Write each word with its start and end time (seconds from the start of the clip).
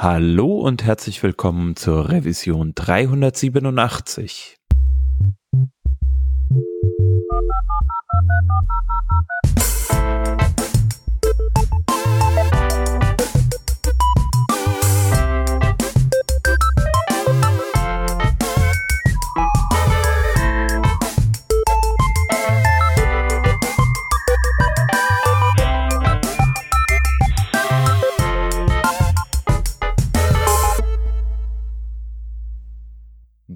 Hallo 0.00 0.60
und 0.60 0.84
herzlich 0.84 1.24
willkommen 1.24 1.74
zur 1.74 2.08
Revision 2.08 2.72
387. 2.72 4.56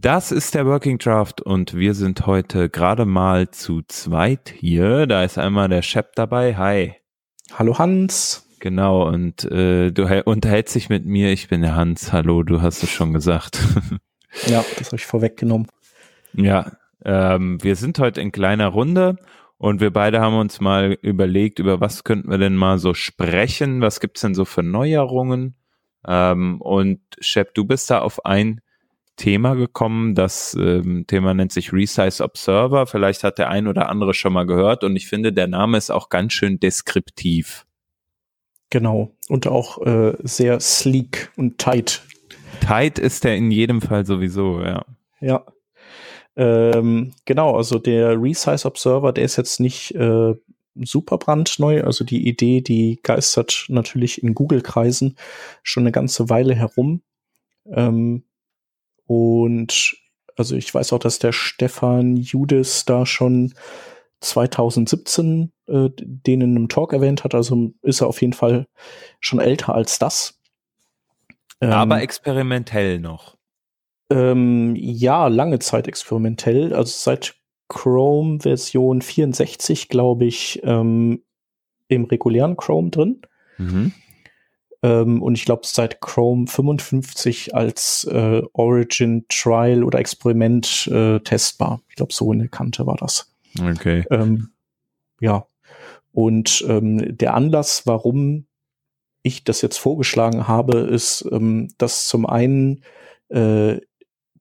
Das 0.03 0.33
ist 0.33 0.57
der 0.57 0.67
Working 0.67 0.99
Draft 0.99 1.41
und 1.41 1.77
wir 1.77 1.95
sind 1.95 2.27
heute 2.27 2.69
gerade 2.69 3.05
mal 3.05 3.53
zu 3.53 3.83
zweit 3.87 4.53
hier. 4.53 5.07
Da 5.07 5.23
ist 5.23 5.39
einmal 5.39 5.69
der 5.69 5.83
Shep 5.83 6.17
dabei. 6.17 6.57
Hi. 6.57 6.97
Hallo 7.53 7.79
Hans. 7.79 8.49
Genau, 8.59 9.07
und 9.07 9.45
äh, 9.45 9.93
du 9.93 10.25
unterhältst 10.25 10.75
dich 10.75 10.89
mit 10.89 11.07
mir. 11.07 11.31
Ich 11.31 11.47
bin 11.47 11.63
der 11.63 11.77
Hans. 11.77 12.13
Hallo, 12.13 12.43
du 12.43 12.61
hast 12.61 12.83
es 12.83 12.91
schon 12.91 13.13
gesagt. 13.13 13.61
ja, 14.49 14.65
das 14.77 14.89
habe 14.89 14.97
ich 14.97 15.07
vorweggenommen. 15.07 15.69
Ja, 16.33 16.73
ähm, 17.05 17.63
wir 17.63 17.77
sind 17.77 18.01
heute 18.01 18.21
in 18.23 18.33
kleiner 18.33 18.67
Runde 18.67 19.19
und 19.57 19.81
wir 19.81 19.93
beide 19.93 20.21
haben 20.21 20.37
uns 20.37 20.61
mal 20.61 20.99
überlegt, 21.01 21.61
über 21.61 21.81
was 21.81 22.03
könnten 22.03 22.29
wir 22.29 22.39
denn 22.39 22.57
mal 22.57 22.79
so 22.79 22.93
sprechen? 22.93 23.81
Was 23.83 24.01
gibt's 24.01 24.23
denn 24.23 24.35
so 24.35 24.47
für 24.47 24.65
Neuerungen? 24.65 25.55
Ähm, 26.05 26.61
und 26.61 27.03
Shep, 27.21 27.55
du 27.55 27.65
bist 27.65 27.89
da 27.89 28.01
auf 28.01 28.25
ein 28.27 28.63
Thema 29.17 29.55
gekommen. 29.55 30.15
Das 30.15 30.57
ähm, 30.59 31.05
Thema 31.07 31.35
nennt 31.35 31.53
sich 31.53 31.73
Resize 31.73 32.23
Observer. 32.23 32.87
Vielleicht 32.87 33.25
hat 33.25 33.39
der 33.39 33.51
ein 33.51 33.67
oder 33.67 33.89
andere 33.89 34.15
schon 34.15 34.33
mal 34.33 34.47
gehört 34.47 34.85
und 34.85 34.97
ich 34.97 35.09
finde, 35.09 35.33
der 35.33 35.47
Name 35.47 35.79
ist 35.79 35.91
auch 35.91 36.09
ganz 36.09 36.33
schön 36.33 36.59
deskriptiv. 36.59 37.67
Genau. 38.71 39.11
Und 39.29 39.47
auch 39.47 39.83
äh, 39.83 40.17
sehr 40.23 40.59
sleek 40.61 41.31
und 41.37 41.59
tight. 41.59 42.03
Tight 42.61 42.99
ist 42.99 43.25
der 43.25 43.37
in 43.37 43.51
jedem 43.51 43.83
Fall 43.83 44.07
sowieso, 44.07 44.63
ja. 44.63 44.85
Ja. 45.21 45.45
Ähm, 46.37 47.13
genau, 47.27 47.57
also 47.57 47.79
der 47.79 48.21
Resize 48.21 48.67
Observer, 48.67 49.13
der 49.13 49.25
ist 49.25 49.37
jetzt 49.37 49.61
nicht 49.61 49.95
äh, 49.95 50.35
super 50.77 51.19
brandneu. 51.19 51.83
Also 51.85 52.05
die 52.05 52.27
Idee, 52.27 52.61
die 52.63 52.99
geistert 53.03 53.67
natürlich 53.69 54.23
in 54.23 54.35
Google-Kreisen 54.35 55.17
schon 55.63 55.83
eine 55.83 55.93
ganze 55.93 56.31
Weile 56.31 56.55
herum. 56.55 57.03
Ähm, 57.67 58.25
und 59.13 59.97
also 60.37 60.57
ich 60.57 60.73
weiß 60.73 60.93
auch, 60.93 60.99
dass 60.99 61.19
der 61.19 61.33
Stefan 61.33 62.17
Judis 62.17 62.85
da 62.85 63.05
schon 63.05 63.53
2017 64.21 65.53
äh, 65.67 65.91
den 65.97 66.41
in 66.41 66.57
einem 66.57 66.69
Talk 66.69 66.93
erwähnt 66.93 67.25
hat. 67.25 67.35
Also 67.35 67.73
ist 67.83 68.01
er 68.01 68.07
auf 68.07 68.21
jeden 68.21 68.33
Fall 68.33 68.67
schon 69.21 69.41
älter 69.41 69.75
als 69.75 69.99
das. 69.99 70.41
Ähm, 71.61 71.73
Aber 71.73 72.01
experimentell 72.03 72.99
noch. 72.99 73.37
Ähm, 74.11 74.75
ja, 74.77 75.29
lange 75.29 75.59
Zeit 75.59 75.89
experimentell. 75.89 76.73
Also 76.73 76.93
seit 76.95 77.35
Chrome 77.69 78.41
Version 78.41 79.03
64, 79.03 79.89
glaube 79.89 80.25
ich, 80.25 80.61
ähm, 80.65 81.23
im 81.89 82.05
regulären 82.05 82.57
Chrome 82.57 82.91
drin. 82.91 83.23
Mhm. 83.59 83.93
Ähm, 84.83 85.23
und 85.23 85.37
ich 85.37 85.45
glaube, 85.45 85.63
seit 85.65 86.01
Chrome 86.01 86.47
55 86.47 87.55
als 87.55 88.05
äh, 88.11 88.43
Origin 88.53 89.25
Trial 89.29 89.85
oder 89.85 89.99
Experiment 89.99 90.89
äh, 90.89 91.21
testbar. 91.21 91.81
Ich 91.89 91.97
glaube, 91.97 92.13
so 92.13 92.33
in 92.33 92.41
der 92.41 92.49
Kante 92.49 92.87
war 92.87 92.97
das. 92.97 93.33
Okay. 93.61 94.05
Ähm, 94.11 94.51
ja. 95.21 95.47
Und 96.13 96.65
ähm, 96.69 97.17
der 97.17 97.35
Anlass, 97.35 97.87
warum 97.87 98.47
ich 99.23 99.45
das 99.45 99.63
jetzt 99.63 99.79
vorgeschlagen 99.79 100.49
habe, 100.49 100.79
ist, 100.79 101.27
ähm, 101.31 101.69
dass 101.79 102.09
zum 102.09 102.27
einen 102.27 102.83
äh, 103.29 103.79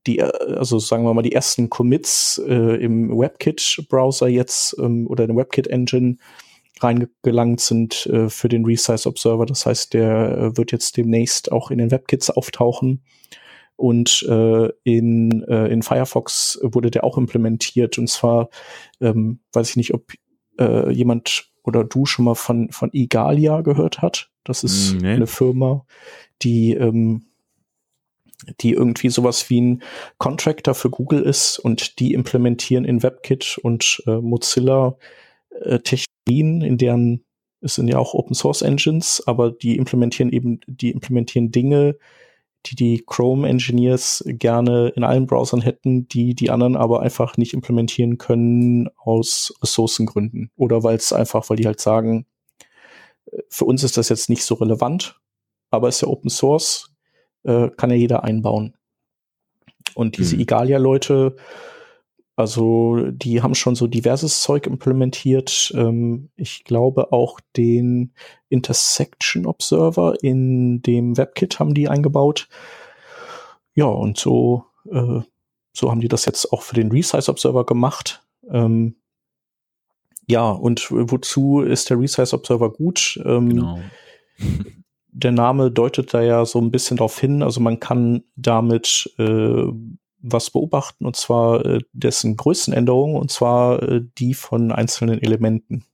die, 0.07 0.21
also 0.23 0.79
sagen 0.79 1.03
wir 1.03 1.13
mal, 1.13 1.21
die 1.21 1.33
ersten 1.33 1.69
Commits 1.69 2.41
äh, 2.45 2.83
im 2.83 3.17
WebKit-Browser 3.17 4.27
jetzt 4.27 4.75
ähm, 4.79 5.05
oder 5.07 5.25
in 5.25 5.35
der 5.35 5.37
WebKit-Engine 5.37 6.17
reingelangt 6.83 7.59
sind 7.59 8.05
äh, 8.07 8.29
für 8.29 8.49
den 8.49 8.65
Resize 8.65 9.07
Observer. 9.07 9.45
Das 9.45 9.65
heißt, 9.65 9.93
der 9.93 10.37
äh, 10.37 10.57
wird 10.57 10.71
jetzt 10.71 10.97
demnächst 10.97 11.51
auch 11.51 11.71
in 11.71 11.77
den 11.77 11.91
WebKits 11.91 12.29
auftauchen. 12.29 13.03
Und 13.75 14.23
äh, 14.29 14.69
in, 14.83 15.43
äh, 15.43 15.67
in 15.67 15.81
Firefox 15.81 16.59
wurde 16.61 16.91
der 16.91 17.03
auch 17.03 17.17
implementiert. 17.17 17.97
Und 17.97 18.07
zwar, 18.07 18.49
ähm, 18.99 19.39
weiß 19.53 19.71
ich 19.71 19.75
nicht, 19.75 19.93
ob 19.93 20.11
äh, 20.59 20.91
jemand 20.91 21.51
oder 21.63 21.83
du 21.83 22.05
schon 22.05 22.25
mal 22.25 22.35
von, 22.35 22.71
von 22.71 22.89
Igalia 22.91 23.61
gehört 23.61 24.01
hat. 24.01 24.29
Das 24.43 24.63
ist 24.63 24.95
nee. 25.01 25.13
eine 25.13 25.27
Firma, 25.27 25.85
die 26.41 26.73
ähm, 26.73 27.25
die 28.59 28.73
irgendwie 28.73 29.09
sowas 29.09 29.49
wie 29.49 29.61
ein 29.61 29.83
Contractor 30.17 30.73
für 30.73 30.89
Google 30.89 31.21
ist 31.21 31.59
und 31.59 31.99
die 31.99 32.13
implementieren 32.13 32.85
in 32.85 33.03
WebKit 33.03 33.59
und 33.61 34.01
äh, 34.07 34.17
Mozilla 34.17 34.97
äh, 35.61 35.79
Technologien, 36.25 36.61
in 36.61 36.77
deren 36.77 37.25
es 37.63 37.75
sind 37.75 37.87
ja 37.87 37.99
auch 37.99 38.15
Open 38.15 38.33
Source 38.33 38.63
Engines, 38.63 39.21
aber 39.27 39.51
die 39.51 39.77
implementieren 39.77 40.31
eben, 40.31 40.61
die 40.65 40.89
implementieren 40.89 41.51
Dinge, 41.51 41.95
die 42.65 42.75
die 42.75 43.03
Chrome 43.05 43.47
Engineers 43.47 44.23
gerne 44.25 44.89
in 44.95 45.03
allen 45.03 45.27
Browsern 45.27 45.61
hätten, 45.61 46.07
die 46.07 46.33
die 46.33 46.49
anderen 46.49 46.75
aber 46.75 47.01
einfach 47.01 47.37
nicht 47.37 47.53
implementieren 47.53 48.17
können 48.17 48.89
aus 48.97 49.53
Ressourcengründen 49.61 50.51
oder 50.55 50.83
weil 50.83 50.95
es 50.95 51.13
einfach, 51.13 51.49
weil 51.49 51.57
die 51.57 51.67
halt 51.67 51.79
sagen, 51.79 52.25
äh, 53.31 53.41
für 53.49 53.65
uns 53.65 53.83
ist 53.83 53.97
das 53.97 54.09
jetzt 54.09 54.29
nicht 54.29 54.43
so 54.43 54.55
relevant, 54.55 55.19
aber 55.69 55.87
ist 55.87 56.01
ja 56.01 56.07
Open 56.07 56.31
Source, 56.31 56.91
äh, 57.43 57.69
kann 57.69 57.91
ja 57.91 57.95
jeder 57.95 58.23
einbauen. 58.23 58.75
Und 59.93 60.17
diese 60.17 60.35
mhm. 60.35 60.41
Igalia-Leute 60.41 61.35
also 62.35 63.11
die 63.11 63.41
haben 63.41 63.55
schon 63.55 63.75
so 63.75 63.87
diverses 63.87 64.41
Zeug 64.41 64.65
implementiert. 64.67 65.71
Ähm, 65.75 66.29
ich 66.35 66.63
glaube 66.63 67.11
auch 67.11 67.39
den 67.55 68.13
Intersection 68.49 69.45
Observer 69.45 70.15
in 70.23 70.81
dem 70.81 71.17
WebKit 71.17 71.59
haben 71.59 71.73
die 71.73 71.89
eingebaut. 71.89 72.47
Ja, 73.75 73.85
und 73.85 74.17
so, 74.17 74.65
äh, 74.89 75.21
so 75.73 75.91
haben 75.91 76.01
die 76.01 76.07
das 76.07 76.25
jetzt 76.25 76.51
auch 76.51 76.61
für 76.61 76.75
den 76.75 76.91
Resize 76.91 77.29
Observer 77.29 77.65
gemacht. 77.65 78.23
Ähm, 78.49 78.95
ja, 80.27 80.49
und 80.49 80.89
wozu 80.91 81.61
ist 81.61 81.89
der 81.89 81.99
Resize 81.99 82.33
Observer 82.33 82.71
gut? 82.71 83.19
Ähm, 83.25 83.49
genau. 83.49 83.79
der 85.11 85.31
Name 85.31 85.71
deutet 85.71 86.13
da 86.13 86.21
ja 86.21 86.45
so 86.45 86.59
ein 86.59 86.71
bisschen 86.71 86.97
darauf 86.97 87.19
hin. 87.19 87.43
Also 87.43 87.59
man 87.59 87.79
kann 87.79 88.23
damit 88.35 89.13
äh, 89.17 89.65
was 90.21 90.49
beobachten, 90.49 91.05
und 91.05 91.15
zwar 91.15 91.65
äh, 91.65 91.79
dessen 91.93 92.37
Größenänderungen, 92.37 93.15
und 93.15 93.31
zwar 93.31 93.81
äh, 93.83 94.01
die 94.17 94.33
von 94.33 94.71
einzelnen 94.71 95.21
Elementen. 95.21 95.85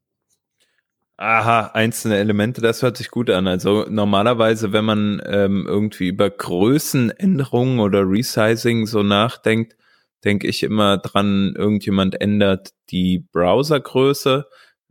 Aha, 1.19 1.71
einzelne 1.73 2.17
Elemente, 2.17 2.61
das 2.61 2.83
hört 2.83 2.97
sich 2.97 3.09
gut 3.09 3.31
an. 3.31 3.47
Also 3.47 3.85
normalerweise, 3.89 4.71
wenn 4.71 4.85
man 4.85 5.21
ähm, 5.25 5.65
irgendwie 5.67 6.09
über 6.09 6.29
Größenänderungen 6.29 7.79
oder 7.79 8.07
Resizing 8.07 8.85
so 8.85 9.01
nachdenkt, 9.01 9.75
denke 10.23 10.47
ich 10.47 10.61
immer 10.61 10.99
dran, 10.99 11.55
irgendjemand 11.57 12.21
ändert 12.21 12.73
die 12.91 13.25
Browsergröße. 13.31 14.45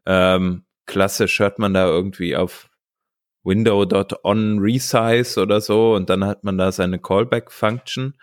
Ähm, 0.05 0.65
klassisch 0.87 1.39
hört 1.39 1.61
man 1.61 1.75
da 1.75 1.87
irgendwie 1.87 2.35
auf 2.35 2.71
window.on 3.45 4.59
resize 4.59 5.41
oder 5.41 5.61
so 5.61 5.95
und 5.95 6.11
dann 6.11 6.25
hat 6.25 6.43
man 6.43 6.59
da 6.59 6.73
seine 6.73 6.99
Callback-Function. 6.99 8.15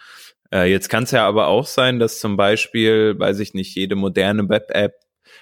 Äh, 0.53 0.69
jetzt 0.69 0.87
kann 0.89 1.03
es 1.03 1.11
ja 1.11 1.27
aber 1.27 1.47
auch 1.47 1.65
sein, 1.65 1.97
dass 1.99 2.19
zum 2.19 2.37
Beispiel, 2.37 3.17
weiß 3.17 3.39
ich 3.39 3.55
nicht, 3.55 3.75
jede 3.75 3.95
moderne 3.95 4.47
Web-App 4.49 4.93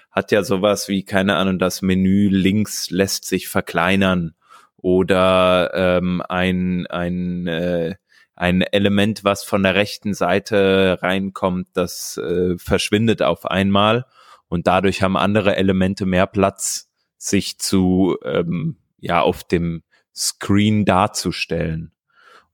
hat 0.10 0.32
ja 0.32 0.44
sowas 0.44 0.88
wie, 0.88 1.04
keine 1.04 1.36
Ahnung, 1.36 1.60
das 1.60 1.82
Menü 1.82 2.30
links 2.30 2.90
lässt 2.90 3.26
sich 3.26 3.50
verkleinern 3.50 4.36
oder 4.78 5.72
ähm, 5.74 6.24
ein, 6.28 6.88
ein, 6.88 7.46
äh, 7.48 7.96
ein 8.36 8.62
Element, 8.62 9.26
was 9.26 9.44
von 9.44 9.64
der 9.64 9.76
rechten 9.76 10.14
Seite 10.14 11.00
reinkommt, 11.02 11.68
das 11.74 12.18
äh, 12.18 12.58
verschwindet 12.58 13.22
auf 13.22 13.46
einmal 13.46 14.06
und 14.48 14.66
dadurch 14.66 15.02
haben 15.02 15.18
andere 15.18 15.58
Elemente 15.58 16.06
mehr 16.06 16.28
Platz, 16.28 16.90
sich 17.18 17.60
zu 17.60 18.18
ähm, 18.24 18.78
ja 18.98 19.22
auf 19.22 19.44
dem 19.44 19.84
Screen 20.16 20.86
darzustellen. 20.86 21.92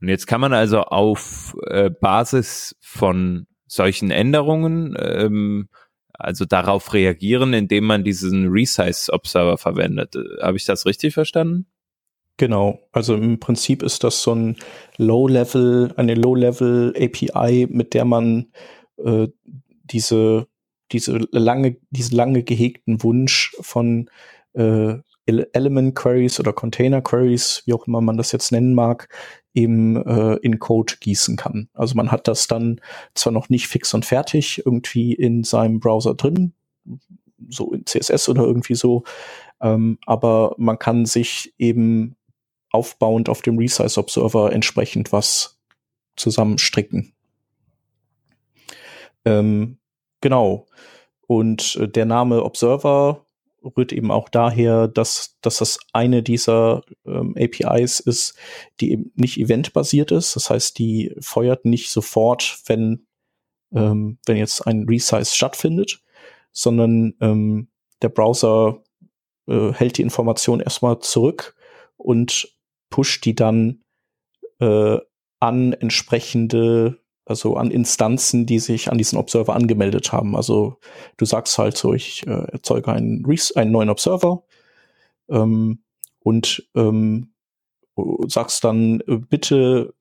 Und 0.01 0.09
jetzt 0.09 0.27
kann 0.27 0.41
man 0.41 0.53
also 0.53 0.81
auf 0.81 1.55
äh, 1.67 1.89
Basis 1.89 2.75
von 2.81 3.47
solchen 3.65 4.11
Änderungen 4.11 4.95
ähm, 4.99 5.69
also 6.13 6.45
darauf 6.45 6.93
reagieren, 6.93 7.53
indem 7.53 7.85
man 7.85 8.03
diesen 8.03 8.47
Resize 8.47 9.11
Observer 9.11 9.57
verwendet. 9.57 10.15
Habe 10.41 10.57
ich 10.57 10.65
das 10.65 10.85
richtig 10.85 11.13
verstanden? 11.13 11.67
Genau, 12.37 12.79
also 12.91 13.15
im 13.15 13.39
Prinzip 13.39 13.81
ist 13.81 14.03
das 14.03 14.21
so 14.21 14.33
ein 14.33 14.57
Low-Level, 14.97 15.93
eine 15.97 16.13
Low-Level 16.13 16.93
API, 16.95 17.67
mit 17.69 17.95
der 17.95 18.05
man 18.05 18.51
äh, 19.03 19.27
diese, 19.85 20.47
diese 20.91 21.17
lange, 21.31 21.77
diesen 21.89 22.15
lange 22.15 22.43
gehegten 22.43 23.01
Wunsch 23.01 23.55
von 23.59 24.09
äh, 24.53 24.97
Element 25.27 25.95
Queries 25.95 26.39
oder 26.39 26.53
Container 26.53 27.01
Queries, 27.01 27.63
wie 27.65 27.73
auch 27.73 27.87
immer 27.87 28.01
man 28.01 28.17
das 28.17 28.31
jetzt 28.31 28.51
nennen 28.51 28.73
mag, 28.73 29.09
eben 29.53 29.95
äh, 30.05 30.35
in 30.37 30.59
Code 30.59 30.95
gießen 30.99 31.35
kann. 31.35 31.69
Also 31.73 31.95
man 31.95 32.11
hat 32.11 32.27
das 32.27 32.47
dann 32.47 32.79
zwar 33.13 33.33
noch 33.33 33.49
nicht 33.49 33.67
fix 33.67 33.93
und 33.93 34.05
fertig 34.05 34.63
irgendwie 34.65 35.13
in 35.13 35.43
seinem 35.43 35.79
Browser 35.79 36.13
drin, 36.13 36.53
so 37.49 37.73
in 37.73 37.85
CSS 37.85 38.29
oder 38.29 38.43
irgendwie 38.43 38.75
so, 38.75 39.03
ähm, 39.61 39.97
aber 40.05 40.55
man 40.57 40.79
kann 40.79 41.05
sich 41.05 41.53
eben 41.57 42.15
aufbauend 42.71 43.29
auf 43.29 43.41
dem 43.41 43.57
Resize 43.57 43.99
Observer 43.99 44.53
entsprechend 44.53 45.11
was 45.11 45.59
zusammenstricken. 46.15 47.13
Ähm, 49.25 49.77
genau. 50.21 50.67
Und 51.27 51.75
äh, 51.75 51.87
der 51.87 52.05
Name 52.05 52.43
Observer 52.43 53.25
rührt 53.63 53.91
eben 53.91 54.11
auch 54.11 54.29
daher, 54.29 54.87
dass, 54.87 55.37
dass 55.41 55.57
das 55.57 55.79
eine 55.93 56.23
dieser 56.23 56.83
ähm, 57.05 57.35
APIs 57.37 57.99
ist, 57.99 58.35
die 58.79 58.91
eben 58.91 59.11
nicht 59.15 59.37
eventbasiert 59.37 60.11
ist. 60.11 60.35
Das 60.35 60.49
heißt, 60.49 60.77
die 60.77 61.15
feuert 61.19 61.65
nicht 61.65 61.89
sofort, 61.89 62.59
wenn, 62.65 63.07
ähm, 63.73 64.19
wenn 64.25 64.37
jetzt 64.37 64.65
ein 64.67 64.85
Resize 64.87 65.35
stattfindet, 65.35 66.01
sondern 66.51 67.15
ähm, 67.21 67.69
der 68.01 68.09
Browser 68.09 68.83
äh, 69.47 69.71
hält 69.73 69.97
die 69.97 70.03
Information 70.03 70.59
erstmal 70.59 70.99
zurück 70.99 71.55
und 71.97 72.55
pusht 72.89 73.25
die 73.25 73.35
dann 73.35 73.83
äh, 74.59 74.97
an 75.39 75.73
entsprechende 75.73 76.99
also 77.27 77.55
an 77.57 77.71
Instanzen, 77.71 78.45
die 78.45 78.59
sich 78.59 78.91
an 78.91 78.97
diesen 78.97 79.17
Observer 79.17 79.55
angemeldet 79.55 80.11
haben. 80.11 80.35
Also 80.35 80.77
du 81.17 81.25
sagst 81.25 81.57
halt 81.57 81.75
so, 81.77 81.93
ich 81.93 82.25
äh, 82.25 82.51
erzeuge 82.51 82.91
einen, 82.91 83.25
einen 83.55 83.71
neuen 83.71 83.89
Observer 83.89 84.43
ähm, 85.29 85.83
und 86.19 86.67
ähm, 86.75 87.33
sagst 88.27 88.63
dann, 88.63 89.01
äh, 89.01 89.17
bitte 89.17 89.93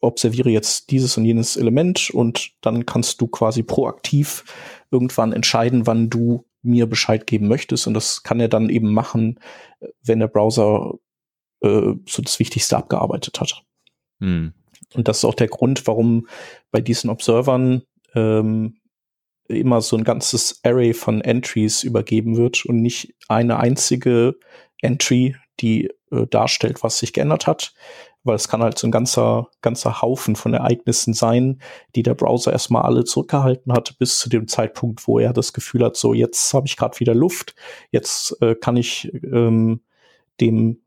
observiere 0.00 0.48
jetzt 0.48 0.90
dieses 0.90 1.18
und 1.18 1.26
jenes 1.26 1.56
Element 1.56 2.08
und 2.10 2.52
dann 2.62 2.86
kannst 2.86 3.20
du 3.20 3.26
quasi 3.26 3.62
proaktiv 3.62 4.44
irgendwann 4.90 5.32
entscheiden, 5.32 5.86
wann 5.86 6.08
du 6.08 6.46
mir 6.62 6.86
Bescheid 6.86 7.26
geben 7.26 7.48
möchtest. 7.48 7.86
Und 7.86 7.94
das 7.94 8.22
kann 8.22 8.40
er 8.40 8.48
dann 8.48 8.70
eben 8.70 8.92
machen, 8.92 9.38
wenn 10.02 10.20
der 10.20 10.28
Browser 10.28 10.94
äh, 11.60 11.94
so 12.08 12.22
das 12.22 12.38
Wichtigste 12.38 12.78
abgearbeitet 12.78 13.40
hat. 13.40 13.62
Hm. 14.20 14.54
Und 14.94 15.08
das 15.08 15.18
ist 15.18 15.24
auch 15.24 15.34
der 15.34 15.48
Grund, 15.48 15.86
warum 15.86 16.26
bei 16.70 16.80
diesen 16.80 17.10
Observern 17.10 17.82
ähm, 18.14 18.76
immer 19.48 19.80
so 19.80 19.96
ein 19.96 20.04
ganzes 20.04 20.60
Array 20.62 20.94
von 20.94 21.20
Entries 21.20 21.82
übergeben 21.82 22.36
wird 22.36 22.64
und 22.66 22.80
nicht 22.80 23.14
eine 23.28 23.58
einzige 23.58 24.36
Entry, 24.80 25.36
die 25.60 25.90
äh, 26.10 26.26
darstellt, 26.28 26.82
was 26.82 26.98
sich 26.98 27.12
geändert 27.12 27.46
hat. 27.46 27.74
Weil 28.22 28.36
es 28.36 28.48
kann 28.48 28.62
halt 28.62 28.78
so 28.78 28.86
ein 28.86 28.90
ganzer, 28.90 29.48
ganzer 29.62 30.02
Haufen 30.02 30.36
von 30.36 30.52
Ereignissen 30.52 31.14
sein, 31.14 31.60
die 31.94 32.02
der 32.02 32.14
Browser 32.14 32.52
erstmal 32.52 32.82
alle 32.82 33.04
zurückgehalten 33.04 33.72
hat, 33.72 33.98
bis 33.98 34.18
zu 34.18 34.28
dem 34.28 34.46
Zeitpunkt, 34.46 35.06
wo 35.06 35.18
er 35.18 35.32
das 35.32 35.54
Gefühl 35.54 35.84
hat, 35.84 35.96
so 35.96 36.12
jetzt 36.12 36.52
habe 36.52 36.66
ich 36.66 36.76
gerade 36.76 37.00
wieder 37.00 37.14
Luft, 37.14 37.54
jetzt 37.90 38.36
äh, 38.42 38.54
kann 38.54 38.76
ich 38.76 39.10
ähm, 39.24 39.80
dem 40.40 40.82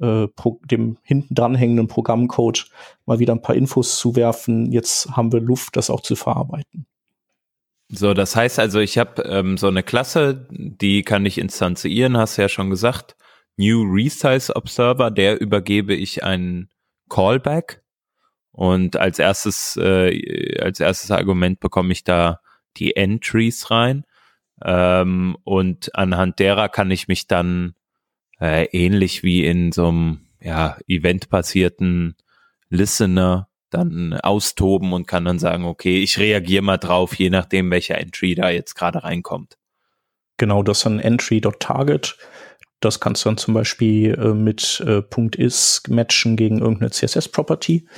äh, 0.00 0.26
dem 0.70 0.98
hinten 1.02 1.34
dranhängenden 1.34 1.88
Programmcode 1.88 2.70
mal 3.06 3.18
wieder 3.18 3.34
ein 3.34 3.42
paar 3.42 3.56
Infos 3.56 3.98
zuwerfen. 3.98 4.70
Jetzt 4.72 5.10
haben 5.16 5.32
wir 5.32 5.40
Luft, 5.40 5.76
das 5.76 5.90
auch 5.90 6.00
zu 6.00 6.16
verarbeiten. 6.16 6.86
So, 7.90 8.12
das 8.12 8.36
heißt 8.36 8.58
also, 8.58 8.80
ich 8.80 8.98
habe 8.98 9.22
ähm, 9.22 9.56
so 9.56 9.66
eine 9.66 9.82
Klasse, 9.82 10.46
die 10.50 11.02
kann 11.02 11.24
ich 11.24 11.38
instanzieren, 11.38 12.18
hast 12.18 12.36
du 12.36 12.42
ja 12.42 12.48
schon 12.48 12.70
gesagt. 12.70 13.16
New 13.56 13.82
Resize 13.82 14.54
Observer, 14.54 15.10
der 15.10 15.40
übergebe 15.40 15.94
ich 15.94 16.22
einen 16.22 16.68
Callback 17.08 17.82
und 18.52 18.96
als 18.96 19.18
erstes 19.18 19.76
äh, 19.76 20.60
als 20.60 20.80
erstes 20.80 21.10
Argument 21.10 21.60
bekomme 21.60 21.92
ich 21.92 22.04
da 22.04 22.40
die 22.76 22.94
Entries 22.94 23.70
rein 23.70 24.04
ähm, 24.64 25.36
und 25.44 25.94
anhand 25.94 26.38
derer 26.38 26.68
kann 26.68 26.90
ich 26.90 27.08
mich 27.08 27.26
dann 27.26 27.74
äh, 28.40 28.64
ähnlich 28.66 29.22
wie 29.22 29.44
in 29.44 29.72
so 29.72 29.88
einem 29.88 30.20
ja, 30.40 30.76
eventbasierten 30.86 32.16
Listener 32.70 33.48
dann 33.70 34.14
austoben 34.14 34.92
und 34.92 35.06
kann 35.06 35.24
dann 35.24 35.38
sagen, 35.38 35.64
okay, 35.64 36.02
ich 36.02 36.18
reagiere 36.18 36.62
mal 36.62 36.78
drauf, 36.78 37.14
je 37.14 37.30
nachdem, 37.30 37.70
welcher 37.70 37.98
Entry 37.98 38.34
da 38.34 38.50
jetzt 38.50 38.74
gerade 38.74 39.04
reinkommt. 39.04 39.58
Genau, 40.38 40.62
das 40.62 40.78
ist 40.78 40.86
ein 40.86 41.00
Entry.target. 41.00 42.16
Das 42.80 43.00
kannst 43.00 43.24
du 43.24 43.30
dann 43.30 43.38
zum 43.38 43.54
Beispiel 43.54 44.14
äh, 44.14 44.34
mit 44.34 44.82
äh, 44.86 45.02
.is 45.36 45.82
matchen 45.88 46.36
gegen 46.36 46.60
irgendeine 46.60 46.90
CSS-Property. 46.90 47.88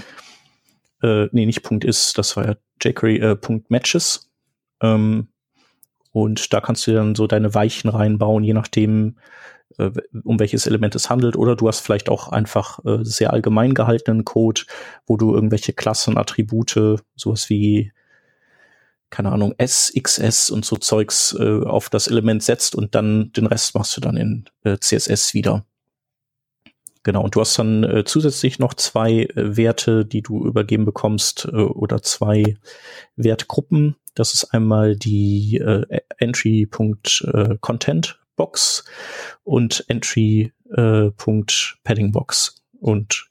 Äh, 1.02 1.28
nee, 1.32 1.46
nicht 1.46 1.70
.is, 1.84 2.14
das 2.14 2.36
war 2.36 2.46
ja 2.46 2.54
jQuery, 2.82 3.18
äh, 3.18 3.36
.matches. 3.68 4.30
Ähm, 4.80 5.28
und 6.12 6.52
da 6.52 6.60
kannst 6.60 6.86
du 6.86 6.94
dann 6.94 7.14
so 7.14 7.26
deine 7.26 7.54
Weichen 7.54 7.90
reinbauen, 7.90 8.42
je 8.42 8.54
nachdem, 8.54 9.18
äh, 9.78 9.90
um 10.24 10.38
welches 10.38 10.66
Element 10.66 10.94
es 10.94 11.10
handelt, 11.10 11.36
oder 11.36 11.56
du 11.56 11.68
hast 11.68 11.80
vielleicht 11.80 12.08
auch 12.08 12.28
einfach 12.28 12.78
äh, 12.84 12.98
sehr 13.02 13.32
allgemein 13.32 13.74
gehaltenen 13.74 14.24
Code, 14.24 14.62
wo 15.06 15.16
du 15.16 15.34
irgendwelche 15.34 15.72
Klassen, 15.72 16.18
Attribute, 16.18 17.02
sowas 17.16 17.48
wie 17.48 17.92
keine 19.10 19.32
Ahnung, 19.32 19.54
S, 19.58 19.92
XS 20.00 20.50
und 20.50 20.64
so 20.64 20.76
Zeugs 20.76 21.36
äh, 21.38 21.64
auf 21.64 21.90
das 21.90 22.06
Element 22.06 22.42
setzt 22.42 22.76
und 22.76 22.94
dann 22.94 23.32
den 23.32 23.46
Rest 23.46 23.74
machst 23.74 23.96
du 23.96 24.00
dann 24.00 24.16
in 24.16 24.44
äh, 24.62 24.78
CSS 24.78 25.34
wieder. 25.34 25.66
Genau, 27.02 27.24
und 27.24 27.34
du 27.34 27.40
hast 27.40 27.58
dann 27.58 27.82
äh, 27.82 28.04
zusätzlich 28.04 28.58
noch 28.58 28.74
zwei 28.74 29.22
äh, 29.22 29.56
Werte, 29.56 30.04
die 30.04 30.22
du 30.22 30.46
übergeben 30.46 30.84
bekommst, 30.84 31.48
äh, 31.50 31.56
oder 31.56 32.02
zwei 32.02 32.58
Wertgruppen. 33.16 33.96
Das 34.14 34.34
ist 34.34 34.52
einmal 34.52 34.96
die 34.96 35.56
äh, 35.56 36.00
Entry.content 36.18 38.20
Box 38.40 38.84
und 39.44 39.84
Entry 39.88 40.50
äh, 40.74 41.10
Padding 41.84 42.10
Box. 42.10 42.54
Und 42.80 43.28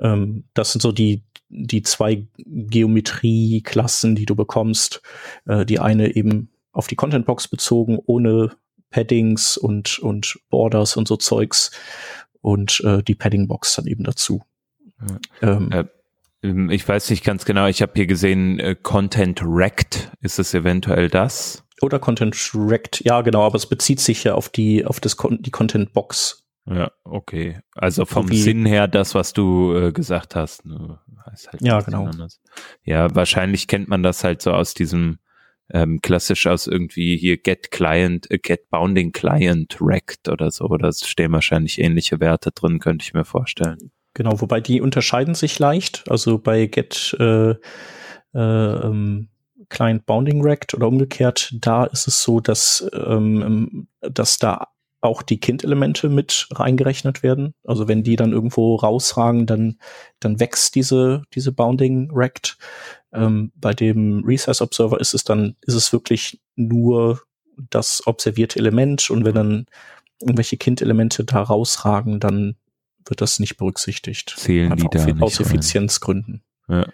ähm, 0.00 0.42
das 0.52 0.72
sind 0.72 0.80
so 0.80 0.90
die, 0.90 1.22
die 1.48 1.82
zwei 1.82 2.26
Geometrie-Klassen, 2.38 4.16
die 4.16 4.26
du 4.26 4.34
bekommst. 4.34 5.00
Äh, 5.46 5.64
die 5.64 5.78
eine 5.78 6.16
eben 6.16 6.50
auf 6.72 6.88
die 6.88 6.96
Content 6.96 7.24
Box 7.24 7.46
bezogen, 7.46 8.00
ohne 8.04 8.56
Paddings 8.90 9.56
und, 9.56 10.00
und 10.00 10.40
Borders 10.50 10.96
und 10.96 11.06
so 11.06 11.16
Zeugs. 11.16 11.70
Und 12.40 12.80
äh, 12.80 13.04
die 13.04 13.14
Padding 13.14 13.46
Box 13.46 13.76
dann 13.76 13.86
eben 13.86 14.02
dazu. 14.02 14.42
Ja. 15.40 15.56
Ähm, 15.56 15.70
äh, 15.70 15.84
ähm, 16.42 16.68
ich 16.70 16.88
weiß 16.88 17.10
nicht 17.10 17.24
ganz 17.24 17.44
genau, 17.44 17.68
ich 17.68 17.80
habe 17.80 17.92
hier 17.94 18.08
gesehen, 18.08 18.58
äh, 18.58 18.74
Content 18.74 19.40
Rect, 19.44 20.10
ist 20.20 20.40
es 20.40 20.52
eventuell 20.52 21.10
das? 21.10 21.65
Oder 21.82 21.98
Content 21.98 22.34
Rect, 22.54 23.02
ja 23.04 23.20
genau, 23.20 23.44
aber 23.44 23.56
es 23.56 23.66
bezieht 23.66 24.00
sich 24.00 24.24
ja 24.24 24.34
auf 24.34 24.48
die, 24.48 24.86
auf 24.86 25.00
das 25.00 25.16
die 25.16 25.50
Content 25.50 25.92
Box. 25.92 26.46
Ja, 26.68 26.90
okay. 27.04 27.60
Also 27.74 28.04
vom 28.04 28.28
Wie, 28.30 28.40
Sinn 28.40 28.66
her 28.66 28.88
das, 28.88 29.14
was 29.14 29.32
du 29.32 29.74
äh, 29.74 29.92
gesagt 29.92 30.34
hast. 30.34 30.64
Ne, 30.66 30.98
halt 31.24 31.60
ja, 31.60 31.80
genau. 31.80 32.06
Anders. 32.06 32.40
Ja, 32.82 33.14
wahrscheinlich 33.14 33.68
kennt 33.68 33.88
man 33.88 34.02
das 34.02 34.24
halt 34.24 34.42
so 34.42 34.52
aus 34.52 34.74
diesem 34.74 35.18
ähm, 35.72 36.00
klassisch 36.00 36.46
aus 36.46 36.66
irgendwie 36.66 37.16
hier 37.16 37.36
Get 37.36 37.70
Client, 37.70 38.30
äh, 38.30 38.38
Get 38.38 38.68
Bounding 38.70 39.12
Client 39.12 39.76
Rect 39.80 40.28
oder 40.28 40.50
so. 40.50 40.68
Da 40.76 40.90
stehen 40.92 41.32
wahrscheinlich 41.32 41.80
ähnliche 41.80 42.20
Werte 42.20 42.50
drin, 42.52 42.78
könnte 42.78 43.04
ich 43.04 43.14
mir 43.14 43.24
vorstellen. 43.24 43.90
Genau, 44.14 44.40
wobei 44.40 44.60
die 44.60 44.80
unterscheiden 44.80 45.34
sich 45.34 45.58
leicht. 45.58 46.04
Also 46.08 46.38
bei 46.38 46.66
Get 46.66 47.16
äh, 47.20 47.50
äh, 47.50 47.56
ähm, 48.34 49.28
Client 49.68 50.06
Bounding 50.06 50.42
Rect 50.42 50.74
oder 50.74 50.88
umgekehrt, 50.88 51.54
da 51.60 51.84
ist 51.84 52.06
es 52.06 52.22
so, 52.22 52.40
dass, 52.40 52.88
ähm, 52.92 53.88
dass 54.00 54.38
da 54.38 54.68
auch 55.00 55.22
die 55.22 55.38
Kind-Elemente 55.38 56.08
mit 56.08 56.48
reingerechnet 56.50 57.22
werden. 57.22 57.54
Also 57.64 57.88
wenn 57.88 58.02
die 58.02 58.16
dann 58.16 58.32
irgendwo 58.32 58.76
rausragen, 58.76 59.46
dann, 59.46 59.78
dann 60.20 60.40
wächst 60.40 60.74
diese, 60.74 61.22
diese 61.34 61.52
Bounding 61.52 62.10
Rect. 62.12 62.58
Ähm, 63.12 63.52
bei 63.54 63.72
dem 63.72 64.24
Resize 64.24 64.62
Observer 64.62 65.00
ist 65.00 65.14
es 65.14 65.24
dann, 65.24 65.56
ist 65.62 65.74
es 65.74 65.92
wirklich 65.92 66.40
nur 66.56 67.22
das 67.70 68.06
observierte 68.06 68.58
Element 68.58 69.08
und 69.10 69.24
wenn 69.24 69.34
dann 69.34 69.66
irgendwelche 70.20 70.56
Kind-Elemente 70.56 71.24
da 71.24 71.42
rausragen, 71.42 72.20
dann 72.20 72.56
wird 73.06 73.20
das 73.20 73.38
nicht 73.38 73.56
berücksichtigt. 73.56 74.34
Zählen 74.36 74.72
Einfach 74.72 74.90
die 74.90 74.98
da 74.98 75.04
nicht 75.04 75.22
aus 75.22 75.40
Effizienzgründen. 75.40 76.42
Ja. 76.68 76.86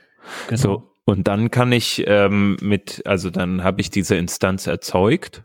Genau. 0.49 0.61
So, 0.61 0.92
und 1.05 1.29
dann 1.29 1.51
kann 1.51 1.73
ich 1.73 2.05
ähm, 2.07 2.57
mit, 2.61 3.03
also 3.07 3.31
dann 3.31 3.65
habe 3.65 3.81
ich 3.81 3.91
diese 3.91 4.17
Instanz 4.17 4.67
erzeugt 4.67 5.45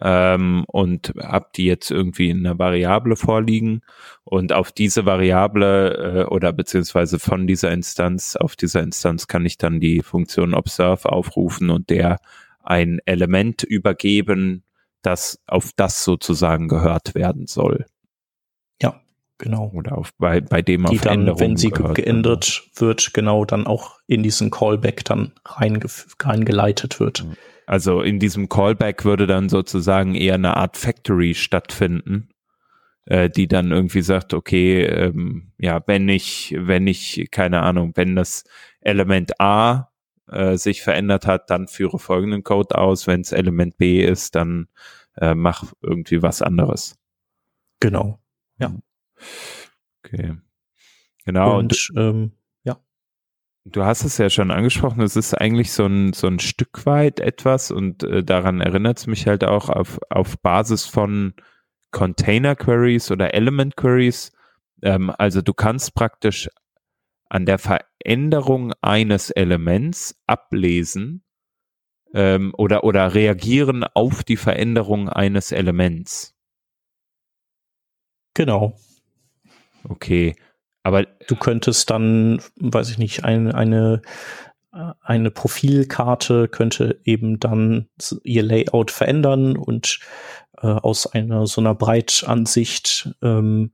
ähm, 0.00 0.64
und 0.68 1.12
habe 1.20 1.48
die 1.56 1.66
jetzt 1.66 1.90
irgendwie 1.90 2.30
in 2.30 2.46
einer 2.46 2.58
Variable 2.58 3.16
vorliegen 3.16 3.82
und 4.24 4.52
auf 4.52 4.72
diese 4.72 5.04
Variable 5.04 6.24
äh, 6.24 6.24
oder 6.32 6.52
beziehungsweise 6.52 7.18
von 7.18 7.46
dieser 7.46 7.72
Instanz, 7.72 8.36
auf 8.36 8.56
dieser 8.56 8.82
Instanz 8.82 9.26
kann 9.26 9.44
ich 9.44 9.58
dann 9.58 9.80
die 9.80 10.02
Funktion 10.02 10.54
observe 10.54 11.10
aufrufen 11.10 11.70
und 11.70 11.90
der 11.90 12.18
ein 12.62 13.00
Element 13.04 13.64
übergeben, 13.64 14.62
das 15.02 15.42
auf 15.46 15.72
das 15.74 16.04
sozusagen 16.04 16.68
gehört 16.68 17.14
werden 17.16 17.46
soll. 17.48 17.86
Ja, 18.80 19.00
genau. 19.42 19.70
Oder 19.74 19.98
auf 19.98 20.14
bei, 20.16 20.40
bei 20.40 20.62
dem 20.62 20.86
die 20.86 20.96
auf 20.96 21.02
dann, 21.02 21.20
Änderungen 21.20 21.40
wenn 21.40 21.56
sie 21.58 21.68
gehört 21.68 21.96
geändert 21.96 22.62
wird, 22.76 23.12
genau 23.12 23.44
dann 23.44 23.66
auch 23.66 23.98
in 24.06 24.22
diesen 24.22 24.50
Callback 24.50 25.04
dann 25.04 25.32
reingeleitet 25.44 26.98
wird. 26.98 27.26
Also 27.66 28.00
in 28.00 28.18
diesem 28.18 28.48
Callback 28.48 29.04
würde 29.04 29.26
dann 29.26 29.48
sozusagen 29.48 30.14
eher 30.14 30.34
eine 30.34 30.56
Art 30.56 30.76
Factory 30.76 31.34
stattfinden, 31.34 32.30
äh, 33.04 33.28
die 33.28 33.48
dann 33.48 33.70
irgendwie 33.70 34.02
sagt, 34.02 34.32
okay, 34.32 34.84
ähm, 34.84 35.52
ja, 35.58 35.82
wenn 35.86 36.08
ich, 36.08 36.54
wenn 36.58 36.86
ich, 36.86 37.28
keine 37.30 37.62
Ahnung, 37.62 37.92
wenn 37.94 38.16
das 38.16 38.44
Element 38.80 39.40
A 39.40 39.90
äh, 40.30 40.56
sich 40.56 40.82
verändert 40.82 41.26
hat, 41.26 41.50
dann 41.50 41.68
führe 41.68 41.98
folgenden 41.98 42.42
Code 42.42 42.76
aus. 42.78 43.06
Wenn 43.06 43.20
es 43.20 43.32
Element 43.32 43.76
B 43.76 44.04
ist, 44.04 44.34
dann 44.34 44.68
äh, 45.16 45.34
mach 45.34 45.72
irgendwie 45.82 46.22
was 46.22 46.42
anderes. 46.42 46.96
Genau. 47.80 48.18
Ja. 48.58 48.74
Okay. 50.04 50.36
Genau. 51.24 51.58
Und, 51.58 51.90
und 51.90 51.92
ähm, 51.96 52.32
Du 53.64 53.84
hast 53.84 54.02
es 54.04 54.18
ja 54.18 54.28
schon 54.28 54.50
angesprochen, 54.50 55.02
es 55.02 55.14
ist 55.14 55.34
eigentlich 55.34 55.72
so 55.72 55.86
ein, 55.86 56.12
so 56.14 56.26
ein 56.26 56.40
Stück 56.40 56.84
weit 56.84 57.20
etwas 57.20 57.70
und 57.70 58.02
äh, 58.02 58.24
daran 58.24 58.60
erinnert 58.60 58.98
es 58.98 59.06
mich 59.06 59.28
halt 59.28 59.44
auch 59.44 59.68
auf, 59.68 60.00
auf 60.10 60.36
Basis 60.40 60.84
von 60.84 61.34
Container 61.92 62.56
Queries 62.56 63.12
oder 63.12 63.34
Element 63.34 63.76
Queries. 63.76 64.32
Ähm, 64.82 65.12
also 65.16 65.42
du 65.42 65.54
kannst 65.54 65.94
praktisch 65.94 66.50
an 67.28 67.46
der 67.46 67.58
Veränderung 67.58 68.72
eines 68.80 69.30
Elements 69.30 70.20
ablesen 70.26 71.22
ähm, 72.14 72.52
oder, 72.58 72.82
oder 72.82 73.14
reagieren 73.14 73.84
auf 73.84 74.24
die 74.24 74.36
Veränderung 74.36 75.08
eines 75.08 75.52
Elements. 75.52 76.34
Genau. 78.34 78.76
Okay. 79.88 80.36
Aber 80.82 81.04
du 81.04 81.36
könntest 81.36 81.90
dann, 81.90 82.40
weiß 82.56 82.90
ich 82.90 82.98
nicht, 82.98 83.24
ein, 83.24 83.52
eine 83.52 84.02
eine 85.00 85.30
Profilkarte 85.30 86.48
könnte 86.48 86.98
eben 87.04 87.38
dann 87.38 87.88
ihr 88.24 88.42
Layout 88.42 88.90
verändern 88.90 89.56
und 89.56 90.00
äh, 90.62 90.66
aus 90.66 91.06
einer 91.06 91.46
so 91.46 91.60
einer 91.60 91.74
Breitansicht 91.74 93.10
ähm, 93.20 93.72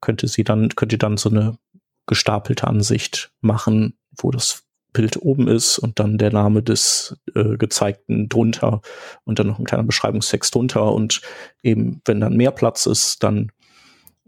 könnte 0.00 0.28
sie 0.28 0.44
dann 0.44 0.68
könnte 0.70 0.98
dann 0.98 1.16
so 1.16 1.30
eine 1.30 1.58
gestapelte 2.06 2.68
Ansicht 2.68 3.32
machen, 3.40 3.98
wo 4.16 4.30
das 4.30 4.62
Bild 4.92 5.20
oben 5.20 5.48
ist 5.48 5.78
und 5.78 5.98
dann 5.98 6.16
der 6.16 6.32
Name 6.32 6.62
des 6.62 7.18
äh, 7.34 7.56
gezeigten 7.56 8.28
drunter 8.28 8.80
und 9.24 9.40
dann 9.40 9.48
noch 9.48 9.58
ein 9.58 9.64
kleiner 9.64 9.84
Beschreibungstext 9.84 10.54
drunter 10.54 10.92
und 10.92 11.22
eben 11.64 12.00
wenn 12.04 12.20
dann 12.20 12.36
mehr 12.36 12.52
Platz 12.52 12.86
ist, 12.86 13.24
dann 13.24 13.50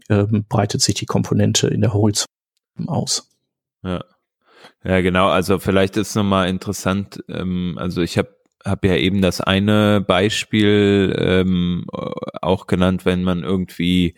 ähm, 0.09 0.45
breitet 0.47 0.81
sich 0.81 0.95
die 0.95 1.05
Komponente 1.05 1.67
in 1.67 1.81
der 1.81 1.93
Horizont 1.93 2.27
aus. 2.87 3.29
Ja. 3.83 4.03
Ja, 4.83 5.01
genau. 5.01 5.29
Also 5.29 5.59
vielleicht 5.59 5.97
ist 5.97 6.15
nochmal 6.15 6.49
interessant. 6.49 7.23
Ähm, 7.29 7.77
also 7.79 8.01
ich 8.01 8.17
habe 8.17 8.35
hab 8.65 8.83
ja 8.83 8.95
eben 8.95 9.21
das 9.21 9.41
eine 9.41 10.01
Beispiel 10.01 11.15
ähm, 11.17 11.85
auch 12.41 12.67
genannt, 12.67 13.05
wenn 13.05 13.23
man 13.23 13.43
irgendwie 13.43 14.15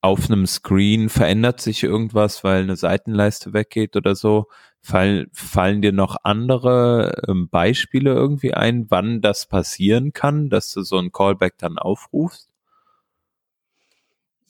auf 0.00 0.30
einem 0.30 0.46
Screen 0.46 1.08
verändert 1.08 1.60
sich 1.60 1.82
irgendwas, 1.82 2.44
weil 2.44 2.62
eine 2.62 2.76
Seitenleiste 2.76 3.52
weggeht 3.52 3.96
oder 3.96 4.14
so. 4.14 4.46
Fall, 4.80 5.26
fallen 5.32 5.82
dir 5.82 5.92
noch 5.92 6.16
andere 6.22 7.22
ähm, 7.28 7.48
Beispiele 7.48 8.12
irgendwie 8.12 8.54
ein, 8.54 8.86
wann 8.90 9.20
das 9.20 9.46
passieren 9.46 10.12
kann, 10.12 10.50
dass 10.50 10.72
du 10.72 10.82
so 10.82 10.98
ein 10.98 11.10
Callback 11.10 11.58
dann 11.58 11.78
aufrufst? 11.78 12.48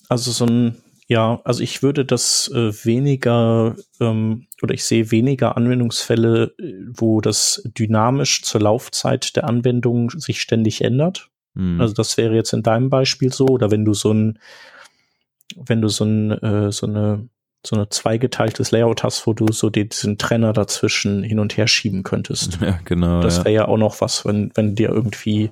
Also 0.08 0.30
so 0.30 0.46
ein 0.46 0.76
ja, 1.10 1.40
also 1.44 1.62
ich 1.62 1.82
würde 1.82 2.04
das 2.04 2.50
äh, 2.54 2.84
weniger 2.84 3.76
ähm, 3.98 4.46
oder 4.62 4.74
ich 4.74 4.84
sehe 4.84 5.10
weniger 5.10 5.56
Anwendungsfälle, 5.56 6.54
äh, 6.58 6.74
wo 6.86 7.22
das 7.22 7.62
dynamisch 7.64 8.42
zur 8.42 8.60
Laufzeit 8.60 9.34
der 9.34 9.44
Anwendung 9.44 10.10
sich 10.10 10.42
ständig 10.42 10.84
ändert. 10.84 11.30
Mhm. 11.54 11.80
Also 11.80 11.94
das 11.94 12.18
wäre 12.18 12.34
jetzt 12.34 12.52
in 12.52 12.62
deinem 12.62 12.90
Beispiel 12.90 13.32
so, 13.32 13.46
oder 13.46 13.70
wenn 13.70 13.86
du 13.86 13.94
so 13.94 14.12
ein, 14.12 14.38
wenn 15.56 15.80
du 15.80 15.88
so 15.88 16.04
ein, 16.04 16.30
äh, 16.30 16.72
so 16.72 16.86
eine 16.86 17.26
so 17.66 17.74
eine 17.74 17.88
zweigeteiltes 17.88 18.70
Layout 18.70 19.02
hast, 19.02 19.26
wo 19.26 19.32
du 19.32 19.50
so 19.50 19.68
diesen 19.68 20.16
Trenner 20.16 20.52
dazwischen 20.52 21.24
hin 21.24 21.40
und 21.40 21.56
her 21.56 21.66
schieben 21.66 22.02
könntest. 22.02 22.58
Ja, 22.62 22.78
genau. 22.84 23.20
Das 23.20 23.38
wäre 23.38 23.50
ja. 23.50 23.62
ja 23.62 23.68
auch 23.68 23.78
noch 23.78 24.00
was, 24.00 24.24
wenn, 24.24 24.52
wenn 24.54 24.76
dir 24.76 24.90
irgendwie 24.90 25.50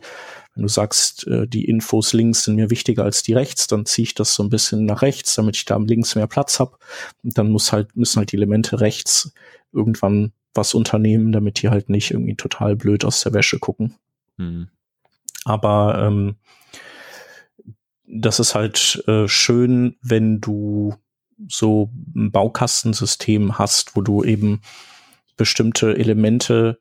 wenn 0.56 0.62
du 0.62 0.68
sagst, 0.68 1.26
äh, 1.26 1.46
die 1.46 1.66
Infos 1.66 2.14
links 2.14 2.44
sind 2.44 2.56
mir 2.56 2.70
wichtiger 2.70 3.04
als 3.04 3.22
die 3.22 3.34
rechts, 3.34 3.66
dann 3.66 3.84
ziehe 3.84 4.04
ich 4.04 4.14
das 4.14 4.34
so 4.34 4.42
ein 4.42 4.48
bisschen 4.48 4.86
nach 4.86 5.02
rechts, 5.02 5.34
damit 5.34 5.56
ich 5.56 5.66
da 5.66 5.76
links 5.76 6.14
mehr 6.14 6.26
Platz 6.26 6.58
habe. 6.58 6.78
Und 7.22 7.36
dann 7.36 7.50
muss 7.50 7.72
halt, 7.72 7.94
müssen 7.94 8.18
halt 8.18 8.32
die 8.32 8.36
Elemente 8.36 8.80
rechts 8.80 9.32
irgendwann 9.72 10.32
was 10.54 10.72
unternehmen, 10.72 11.32
damit 11.32 11.60
die 11.60 11.68
halt 11.68 11.90
nicht 11.90 12.10
irgendwie 12.10 12.36
total 12.36 12.74
blöd 12.74 13.04
aus 13.04 13.20
der 13.20 13.34
Wäsche 13.34 13.58
gucken. 13.58 13.94
Mhm. 14.38 14.68
Aber 15.44 16.02
ähm, 16.02 16.36
das 18.06 18.40
ist 18.40 18.54
halt 18.54 19.04
äh, 19.06 19.28
schön, 19.28 19.96
wenn 20.00 20.40
du 20.40 20.94
so 21.48 21.90
ein 22.14 22.32
Baukastensystem 22.32 23.58
hast, 23.58 23.94
wo 23.94 24.00
du 24.00 24.24
eben 24.24 24.62
bestimmte 25.36 25.98
Elemente 25.98 26.78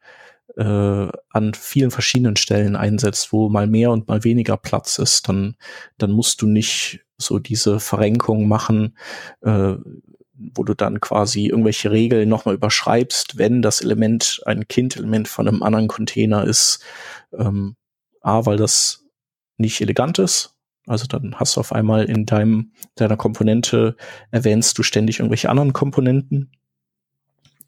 äh, 0.58 1.08
an 1.30 1.54
vielen 1.54 1.92
verschiedenen 1.92 2.36
Stellen 2.36 2.76
einsetzt, 2.76 3.32
wo 3.34 3.50
mal 3.50 3.68
mehr 3.68 3.92
und 3.92 4.08
mal 4.08 4.24
weniger 4.24 4.58
Platz 4.58 5.00
ist, 5.00 5.28
dann, 5.28 5.56
dann 5.98 6.12
musst 6.12 6.42
du 6.42 6.48
nicht 6.48 7.02
so 7.18 7.40
diese 7.40 7.80
Verrenkung 7.80 8.48
machen, 8.48 8.98
äh, 9.42 9.76
wo 10.38 10.64
du 10.64 10.74
dann 10.74 11.00
quasi 11.00 11.48
irgendwelche 11.48 11.92
Regeln 11.92 12.28
nochmal 12.28 12.56
überschreibst, 12.56 13.38
wenn 13.38 13.62
das 13.62 13.82
Element 13.82 14.42
ein 14.46 14.68
Kind-Element 14.68 15.28
von 15.28 15.48
einem 15.48 15.64
anderen 15.64 15.88
Container 15.88 16.46
ist. 16.46 16.84
Ähm, 17.34 17.76
A, 18.22 18.46
weil 18.46 18.58
das 18.58 19.06
nicht 19.58 19.80
elegant 19.82 20.20
ist. 20.20 20.56
Also 20.88 21.08
dann 21.08 21.36
hast 21.36 21.56
du 21.56 21.62
auf 21.62 21.72
einmal 21.72 22.06
in 22.06 22.26
deinem, 22.26 22.72
deiner 22.96 23.18
Komponente 23.18 23.96
erwähnst 24.32 24.78
du 24.78 24.84
ständig 24.84 25.20
irgendwelche 25.20 25.50
anderen 25.50 25.74
Komponenten. 25.74 26.52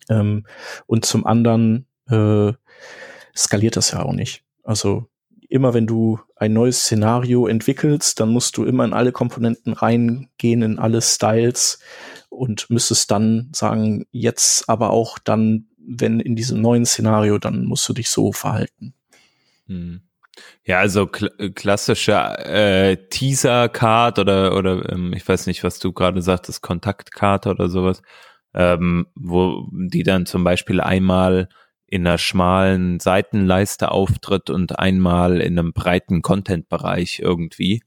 Ähm, 0.10 0.46
und 0.86 1.05
zum 1.05 1.25
anderen 1.25 1.88
äh, 2.10 2.54
skaliert 3.36 3.76
das 3.76 3.92
ja 3.92 4.04
auch 4.04 4.14
nicht. 4.14 4.44
Also 4.64 5.08
immer 5.50 5.74
wenn 5.74 5.88
du 5.88 6.20
ein 6.36 6.54
neues 6.54 6.82
Szenario 6.82 7.48
entwickelst, 7.48 8.20
dann 8.20 8.30
musst 8.30 8.58
du 8.58 8.66
immer 8.66 8.86
in 8.86 8.94
alle 8.94 9.12
Komponenten 9.12 9.74
reingehen, 9.74 10.62
in 10.62 10.80
alle 10.80 11.02
Styles 11.02 11.80
und 12.30 12.70
müsstest 12.70 13.12
dann 13.12 13.50
sagen, 13.54 14.06
jetzt 14.12 14.70
aber 14.70 14.90
auch 14.90 15.18
dann, 15.20 15.68
wenn 15.78 16.20
in 16.20 16.36
diesem 16.36 16.62
neuen 16.62 16.86
Szenario, 16.86 17.38
dann 17.38 17.66
musst 17.66 17.88
du 17.88 17.94
dich 17.94 18.10
so 18.10 18.34
verhalten. 18.34 18.94
Hm. 19.68 20.02
Ja, 20.66 20.80
also 20.80 21.08
kl 21.08 21.30
klassische 21.56 22.14
äh, 22.14 22.98
Teaser-Card 23.10 24.20
oder 24.20 24.56
oder 24.56 24.92
ähm, 24.92 25.14
ich 25.14 25.28
weiß 25.28 25.48
nicht, 25.48 25.64
was 25.64 25.80
du 25.80 25.94
gerade 25.94 26.22
sagtest, 26.22 26.62
Kontaktkarte 26.62 27.50
oder 27.50 27.70
sowas, 27.70 28.04
ähm, 28.54 29.08
wo 29.16 29.68
die 29.72 30.04
dann 30.04 30.28
zum 30.28 30.44
Beispiel 30.44 30.80
einmal 30.80 31.50
in 31.88 32.06
einer 32.06 32.17
schmalen 32.17 33.00
Seitenleiste 33.00 33.91
auftritt 33.91 34.50
und 34.50 34.77
einmal 34.77 35.39
in 35.39 35.58
einem 35.58 35.74
breiten 35.74 36.22
Content-Bereich 36.22 37.20
irgendwie. 37.20 37.82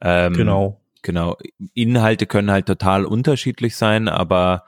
Ähm, 0.00 0.34
genau. 0.34 0.80
Genau. 1.02 1.38
Inhalte 1.74 2.26
können 2.26 2.50
halt 2.50 2.66
total 2.66 3.04
unterschiedlich 3.04 3.76
sein, 3.76 4.08
aber 4.08 4.64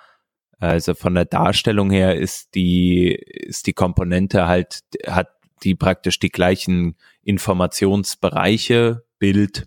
also 0.58 0.94
von 0.94 1.14
der 1.14 1.24
Darstellung 1.24 1.90
her 1.90 2.16
ist 2.16 2.54
die, 2.54 3.12
ist 3.12 3.66
die 3.66 3.72
Komponente 3.72 4.46
halt, 4.46 4.80
hat 5.06 5.28
die 5.64 5.74
praktisch 5.74 6.18
die 6.18 6.30
gleichen 6.30 6.96
Informationsbereiche, 7.22 9.04
Bild, 9.18 9.66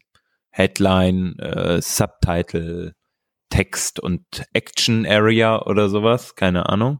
Headline, 0.49 1.37
äh, 1.39 1.81
Subtitle, 1.81 2.93
Text 3.49 3.99
und 3.99 4.45
Action 4.53 5.05
Area 5.05 5.61
oder 5.61 5.89
sowas, 5.89 6.35
keine 6.35 6.69
Ahnung 6.69 6.99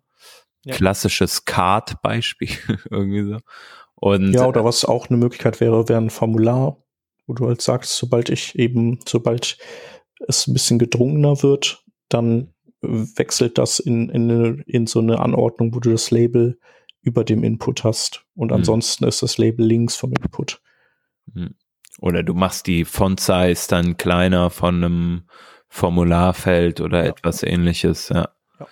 ja. 0.65 0.75
klassisches 0.75 1.45
Card-Beispiel 1.45 2.49
irgendwie 2.89 3.23
so. 3.23 3.37
Und, 3.95 4.33
ja, 4.33 4.45
oder 4.45 4.65
was 4.65 4.83
auch 4.83 5.09
eine 5.09 5.17
Möglichkeit 5.17 5.61
wäre, 5.61 5.87
wäre 5.87 6.01
ein 6.01 6.09
Formular, 6.09 6.77
wo 7.25 7.33
du 7.33 7.47
halt 7.47 7.61
sagst, 7.61 7.95
sobald 7.95 8.29
ich 8.29 8.57
eben, 8.59 8.99
sobald 9.07 9.57
es 10.27 10.47
ein 10.47 10.53
bisschen 10.53 10.79
gedrungener 10.79 11.41
wird, 11.41 11.83
dann 12.09 12.53
wechselt 12.81 13.57
das 13.57 13.79
in, 13.79 14.09
in, 14.09 14.59
in 14.67 14.87
so 14.87 14.99
eine 14.99 15.19
Anordnung, 15.19 15.73
wo 15.73 15.79
du 15.79 15.91
das 15.91 16.11
Label 16.11 16.59
über 17.01 17.23
dem 17.23 17.43
Input 17.43 17.83
hast. 17.83 18.25
Und 18.35 18.49
hm. 18.49 18.57
ansonsten 18.57 19.05
ist 19.05 19.23
das 19.23 19.37
Label 19.37 19.65
links 19.65 19.95
vom 19.95 20.11
Input. 20.11 20.61
Hm. 21.33 21.55
Oder 21.99 22.23
du 22.23 22.33
machst 22.33 22.67
die 22.67 22.85
Font-Size 22.85 23.67
dann 23.69 23.97
kleiner 23.97 24.49
von 24.49 24.83
einem 24.83 25.23
Formularfeld 25.69 26.81
oder 26.81 27.03
ja. 27.03 27.09
etwas 27.11 27.43
ähnliches, 27.43 28.09
ja. 28.09 28.29
ja. 28.59 28.67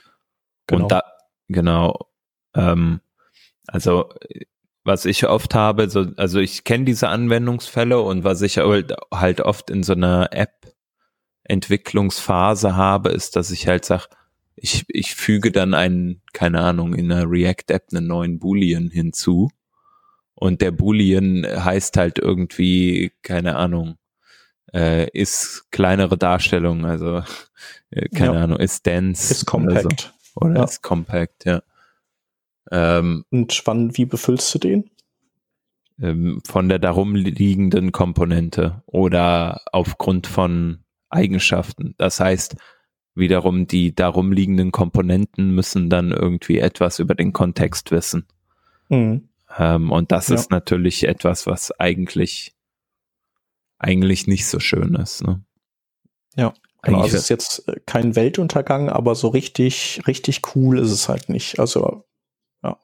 Genau. 0.67 0.83
Und 0.83 0.91
da, 0.91 1.03
genau, 1.51 2.07
ähm, 2.55 3.01
also 3.67 4.09
was 4.83 5.05
ich 5.05 5.27
oft 5.27 5.53
habe, 5.53 5.87
so, 5.89 6.07
also 6.17 6.39
ich 6.39 6.63
kenne 6.63 6.85
diese 6.85 7.09
Anwendungsfälle 7.09 8.01
und 8.01 8.23
was 8.23 8.41
ich 8.41 8.57
halt 8.57 9.41
oft 9.41 9.69
in 9.69 9.83
so 9.83 9.93
einer 9.93 10.29
App-Entwicklungsphase 10.31 12.75
habe, 12.75 13.09
ist, 13.09 13.35
dass 13.35 13.51
ich 13.51 13.67
halt 13.67 13.85
sage, 13.85 14.05
ich, 14.55 14.85
ich 14.87 15.13
füge 15.15 15.51
dann 15.51 15.75
einen, 15.75 16.23
keine 16.33 16.61
Ahnung, 16.61 16.95
in 16.95 17.11
einer 17.11 17.29
React-App 17.29 17.89
einen 17.91 18.07
neuen 18.07 18.39
Boolean 18.39 18.89
hinzu. 18.89 19.51
Und 20.33 20.61
der 20.61 20.71
Boolean 20.71 21.45
heißt 21.45 21.97
halt 21.97 22.17
irgendwie, 22.17 23.11
keine 23.21 23.57
Ahnung, 23.57 23.97
äh, 24.73 25.09
ist 25.11 25.67
kleinere 25.71 26.17
Darstellung, 26.17 26.85
also 26.85 27.23
äh, 27.91 28.09
keine 28.09 28.35
ja. 28.35 28.43
Ahnung, 28.43 28.59
ist 28.59 28.85
dense. 28.85 29.33
Ist 29.33 29.45
compact. 29.45 30.13
Oder, 30.35 30.55
ja. 30.55 30.63
ist 30.63 30.81
compact, 30.81 31.45
ja. 31.45 31.61
Ähm, 32.71 33.25
Und 33.29 33.61
wann, 33.65 33.97
wie 33.97 34.05
befüllst 34.05 34.53
du 34.53 34.59
den? 34.59 34.89
Ähm, 36.01 36.41
von 36.45 36.69
der 36.69 36.79
darum 36.79 37.15
liegenden 37.15 37.91
Komponente 37.91 38.81
oder 38.85 39.61
aufgrund 39.71 40.27
von 40.27 40.83
Eigenschaften. 41.09 41.95
Das 41.97 42.19
heißt, 42.19 42.55
wiederum 43.13 43.67
die 43.67 43.93
darum 43.93 44.31
liegenden 44.31 44.71
Komponenten 44.71 45.53
müssen 45.53 45.89
dann 45.89 46.11
irgendwie 46.11 46.59
etwas 46.59 46.99
über 46.99 47.13
den 47.15 47.33
Kontext 47.33 47.91
wissen. 47.91 48.25
Mhm. 48.89 49.29
Ähm, 49.57 49.91
und 49.91 50.11
das 50.11 50.29
ja. 50.29 50.35
ist 50.35 50.49
natürlich 50.49 51.07
etwas, 51.07 51.45
was 51.45 51.71
eigentlich 51.79 52.55
eigentlich 53.81 54.27
nicht 54.27 54.45
so 54.45 54.59
schön 54.59 54.93
ist. 54.95 55.23
Ne? 55.23 55.43
Ja, 56.35 56.53
genau. 56.81 57.01
Also 57.01 57.17
es 57.17 57.23
ist 57.23 57.29
jetzt 57.29 57.67
äh, 57.67 57.79
kein 57.85 58.15
Weltuntergang, 58.15 58.89
aber 58.89 59.15
so 59.15 59.29
richtig, 59.29 60.01
richtig 60.07 60.41
cool 60.55 60.79
ist 60.79 60.91
es 60.91 61.09
halt 61.09 61.29
nicht. 61.29 61.59
Also 61.59 62.03
ja. 62.63 62.77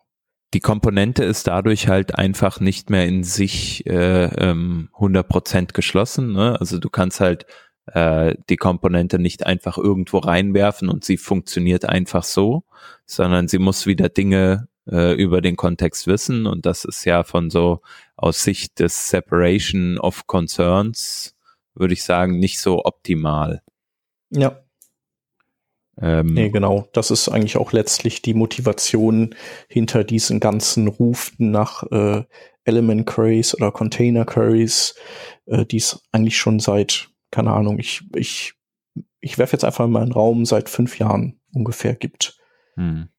Die 0.54 0.60
Komponente 0.60 1.24
ist 1.24 1.48
dadurch 1.48 1.88
halt 1.88 2.16
einfach 2.16 2.60
nicht 2.60 2.90
mehr 2.90 3.06
in 3.06 3.24
sich 3.24 3.86
äh, 3.86 4.26
ähm, 4.26 4.90
100% 4.98 5.74
geschlossen. 5.74 6.34
Ne? 6.34 6.60
Also 6.60 6.80
du 6.80 6.90
kannst 6.90 7.20
halt 7.20 7.46
äh, 7.88 8.36
die 8.50 8.58
Komponente 8.58 9.20
nicht 9.20 9.46
einfach 9.46 9.78
irgendwo 9.78 10.18
reinwerfen 10.20 10.90
und 10.90 11.04
sie 11.06 11.18
funktioniert 11.18 11.86
einfach 11.86 12.24
so, 12.24 12.64
sondern 13.06 13.48
sie 13.48 13.60
muss 13.60 13.86
wieder 13.86 14.10
Dinge 14.10 14.68
äh, 14.90 15.14
über 15.14 15.42
den 15.42 15.56
Kontext 15.56 16.08
wissen 16.08 16.46
und 16.46 16.66
das 16.66 16.86
ist 16.86 17.06
ja 17.06 17.24
von 17.24 17.50
so 17.50 17.82
aus 18.16 18.44
Sicht 18.44 18.80
des 18.80 19.10
Separation 19.10 19.98
of 20.00 20.28
Concerns, 20.28 21.36
würde 21.76 21.94
ich 21.94 22.04
sagen, 22.04 22.40
nicht 22.40 22.60
so 22.60 22.84
optimal. 22.84 23.62
Ja. 24.30 24.64
Ähm, 26.00 26.28
nee, 26.28 26.50
genau. 26.50 26.88
Das 26.94 27.10
ist 27.10 27.28
eigentlich 27.30 27.58
auch 27.58 27.72
letztlich 27.72 28.22
die 28.22 28.36
Motivation 28.36 29.36
hinter 29.68 30.04
diesen 30.04 30.40
ganzen 30.40 30.88
Rufen 30.88 31.52
nach 31.52 31.84
äh, 31.92 32.24
Element 32.66 33.08
Queries 33.08 33.56
oder 33.56 33.72
Container 33.72 34.26
Queries, 34.26 34.96
äh, 35.46 35.66
die 35.66 35.78
es 35.78 36.04
eigentlich 36.12 36.38
schon 36.38 36.60
seit, 36.60 37.10
keine 37.32 37.52
Ahnung, 37.52 37.80
ich, 37.80 38.04
ich, 38.16 38.54
ich 39.20 39.38
werfe 39.38 39.54
jetzt 39.54 39.64
einfach 39.64 39.88
mal 39.88 40.04
einen 40.04 40.12
Raum 40.12 40.46
seit 40.46 40.70
fünf 40.70 41.00
Jahren 41.00 41.40
ungefähr 41.52 41.96
gibt. 41.96 42.38
Hm 42.76 43.10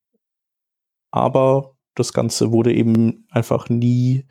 aber 1.11 1.77
das 1.95 2.13
Ganze 2.13 2.53
wurde 2.53 2.73
eben 2.73 3.27
einfach 3.31 3.69
nie 3.69 4.25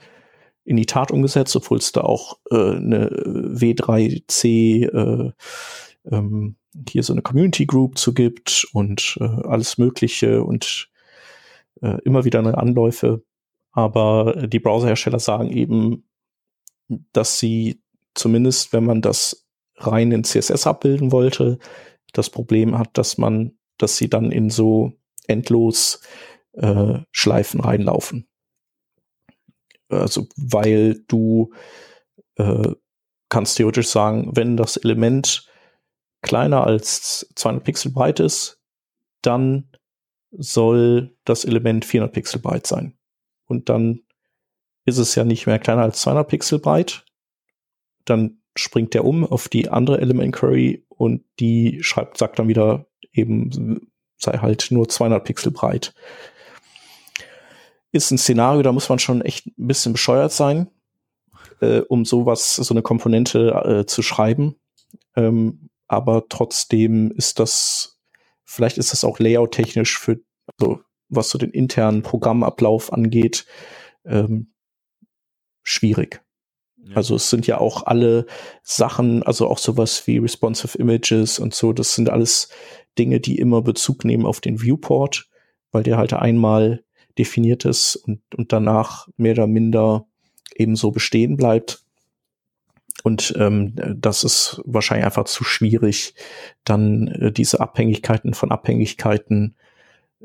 in 0.63 0.77
die 0.77 0.85
Tat 0.85 1.11
umgesetzt, 1.11 1.55
obwohl 1.55 1.77
es 1.77 1.91
da 1.91 2.01
auch 2.01 2.39
äh, 2.51 2.75
eine 2.75 3.09
W3C 3.09 4.85
äh, 4.85 5.31
ähm, 6.11 6.57
hier 6.89 7.03
so 7.03 7.13
eine 7.13 7.21
Community 7.21 7.65
Group 7.65 7.97
zu 7.97 8.13
gibt 8.13 8.67
und 8.73 9.17
äh, 9.19 9.23
alles 9.23 9.77
Mögliche 9.77 10.43
und 10.43 10.89
äh, 11.81 12.01
immer 12.03 12.25
wieder 12.25 12.39
eine 12.39 12.57
Anläufe. 12.57 13.23
Aber 13.71 14.47
die 14.47 14.59
Browserhersteller 14.59 15.19
sagen 15.19 15.51
eben, 15.51 16.07
dass 17.13 17.39
sie 17.39 17.81
zumindest, 18.15 18.73
wenn 18.73 18.85
man 18.85 19.01
das 19.01 19.47
rein 19.75 20.11
in 20.11 20.23
CSS 20.23 20.65
abbilden 20.65 21.11
wollte, 21.11 21.59
das 22.13 22.29
Problem 22.29 22.77
hat, 22.77 22.97
dass 22.97 23.17
man, 23.17 23.57
dass 23.77 23.97
sie 23.97 24.09
dann 24.09 24.31
in 24.31 24.49
so 24.49 24.93
endlos 25.27 26.01
äh, 26.53 26.99
Schleifen 27.11 27.59
reinlaufen. 27.59 28.27
Also 29.89 30.27
weil 30.35 31.03
du 31.07 31.53
äh, 32.35 32.71
kannst 33.29 33.57
theoretisch 33.57 33.87
sagen, 33.87 34.31
wenn 34.35 34.57
das 34.57 34.77
Element 34.77 35.46
kleiner 36.27 36.65
als 36.65 37.27
200 37.35 37.63
Pixel 37.63 37.91
breit 37.91 38.19
ist, 38.19 38.59
dann 39.21 39.69
soll 40.31 41.15
das 41.25 41.45
Element 41.45 41.85
400 41.85 42.13
Pixel 42.13 42.41
breit 42.41 42.67
sein. 42.67 42.97
Und 43.45 43.69
dann 43.69 44.01
ist 44.85 44.97
es 44.97 45.15
ja 45.15 45.23
nicht 45.23 45.47
mehr 45.47 45.59
kleiner 45.59 45.81
als 45.81 46.01
200 46.01 46.27
Pixel 46.27 46.59
breit. 46.59 47.05
Dann 48.05 48.41
springt 48.55 48.93
der 48.93 49.05
um 49.05 49.25
auf 49.25 49.49
die 49.49 49.69
andere 49.69 49.99
Element 49.99 50.35
Query 50.35 50.85
und 50.89 51.23
die 51.39 51.79
schreibt, 51.81 52.17
sagt 52.17 52.39
dann 52.39 52.47
wieder 52.47 52.85
eben, 53.11 53.89
sei 54.17 54.37
halt 54.37 54.67
nur 54.69 54.87
200 54.87 55.23
Pixel 55.23 55.51
breit 55.51 55.93
ist 57.91 58.11
ein 58.11 58.17
Szenario, 58.17 58.61
da 58.61 58.71
muss 58.71 58.89
man 58.89 58.99
schon 58.99 59.21
echt 59.21 59.47
ein 59.47 59.67
bisschen 59.67 59.93
bescheuert 59.93 60.31
sein, 60.31 60.69
äh, 61.61 61.79
um 61.79 62.05
sowas, 62.05 62.55
so 62.55 62.73
eine 62.73 62.81
Komponente 62.81 63.49
äh, 63.49 63.85
zu 63.85 64.01
schreiben. 64.01 64.55
Ähm, 65.15 65.66
aber 65.87 66.27
trotzdem 66.29 67.11
ist 67.11 67.39
das, 67.39 67.99
vielleicht 68.43 68.77
ist 68.77 68.91
das 68.91 69.03
auch 69.03 69.19
layout-technisch 69.19 69.97
für, 69.97 70.19
also 70.57 70.81
was 71.09 71.29
so 71.29 71.37
den 71.37 71.51
internen 71.51 72.01
Programmablauf 72.01 72.91
angeht, 72.91 73.45
ähm, 74.05 74.53
schwierig. 75.63 76.21
Ja. 76.77 76.97
Also 76.97 77.15
es 77.15 77.29
sind 77.29 77.47
ja 77.47 77.59
auch 77.59 77.85
alle 77.85 78.25
Sachen, 78.63 79.23
also 79.23 79.47
auch 79.47 79.57
sowas 79.57 80.05
wie 80.07 80.17
responsive 80.17 80.77
Images 80.77 81.39
und 81.39 81.53
so, 81.53 81.73
das 81.73 81.93
sind 81.93 82.09
alles 82.09 82.49
Dinge, 82.97 83.19
die 83.19 83.37
immer 83.37 83.61
Bezug 83.61 84.05
nehmen 84.05 84.25
auf 84.25 84.41
den 84.41 84.61
Viewport, 84.61 85.29
weil 85.71 85.83
der 85.83 85.97
halt 85.97 86.13
einmal 86.13 86.83
definiertes 87.17 87.95
und, 87.95 88.21
und 88.35 88.53
danach 88.53 89.07
mehr 89.17 89.33
oder 89.33 89.47
minder 89.47 90.07
ebenso 90.55 90.91
bestehen 90.91 91.37
bleibt. 91.37 91.83
Und 93.07 93.33
ähm, 93.37 93.71
das 93.95 94.25
ist 94.25 94.61
wahrscheinlich 94.65 95.05
einfach 95.05 95.23
zu 95.23 95.45
schwierig, 95.45 96.13
dann 96.65 97.07
äh, 97.07 97.31
diese 97.31 97.61
Abhängigkeiten 97.61 98.33
von 98.33 98.51
Abhängigkeiten, 98.51 99.55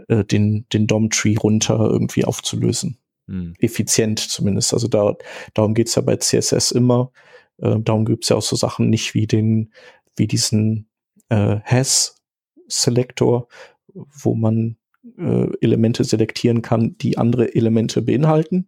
äh, 0.09 0.25
den, 0.25 0.67
den 0.73 0.89
DOM-Tree 0.89 1.37
runter 1.37 1.79
irgendwie 1.79 2.25
aufzulösen. 2.25 2.99
Hm. 3.29 3.55
Effizient 3.61 4.19
zumindest. 4.19 4.75
Also 4.75 4.89
da, 4.89 5.15
darum 5.55 5.75
geht's 5.75 5.95
ja 5.95 6.03
bei 6.03 6.17
CSS 6.17 6.73
immer. 6.73 7.13
Äh, 7.59 7.77
darum 7.79 8.05
gibt's 8.05 8.31
ja 8.31 8.37
auch 8.37 8.43
so 8.43 8.57
Sachen 8.57 8.91
nicht 8.91 9.15
wie 9.15 9.29
den, 9.29 9.73
wie 10.17 10.27
diesen 10.27 10.89
äh, 11.29 11.61
Has-Selektor, 11.63 13.47
wo 13.95 14.35
man 14.35 14.77
äh, 15.19 15.47
Elemente 15.61 16.03
selektieren 16.03 16.63
kann, 16.63 16.99
die 16.99 17.17
andere 17.17 17.55
Elemente 17.55 18.03
beinhalten. 18.03 18.67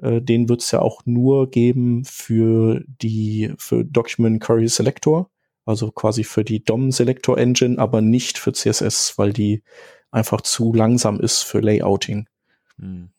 Äh, 0.00 0.20
den 0.22 0.48
wird 0.48 0.62
es 0.62 0.70
ja 0.70 0.80
auch 0.80 1.02
nur 1.04 1.50
geben 1.50 2.04
für 2.04 2.82
die 2.86 3.52
für 3.58 3.84
Document 3.84 4.42
Query 4.42 4.68
Selector, 4.68 5.30
also 5.64 5.90
quasi 5.90 6.24
für 6.24 6.44
die 6.44 6.64
DOM 6.64 6.90
Selector 6.90 7.38
Engine, 7.38 7.78
aber 7.78 8.00
nicht 8.00 8.38
für 8.38 8.52
CSS, 8.52 9.18
weil 9.18 9.32
die 9.32 9.62
einfach 10.10 10.40
zu 10.40 10.72
langsam 10.72 11.20
ist 11.20 11.42
für 11.42 11.60
Layouting. 11.60 12.28
Hm. 12.78 13.10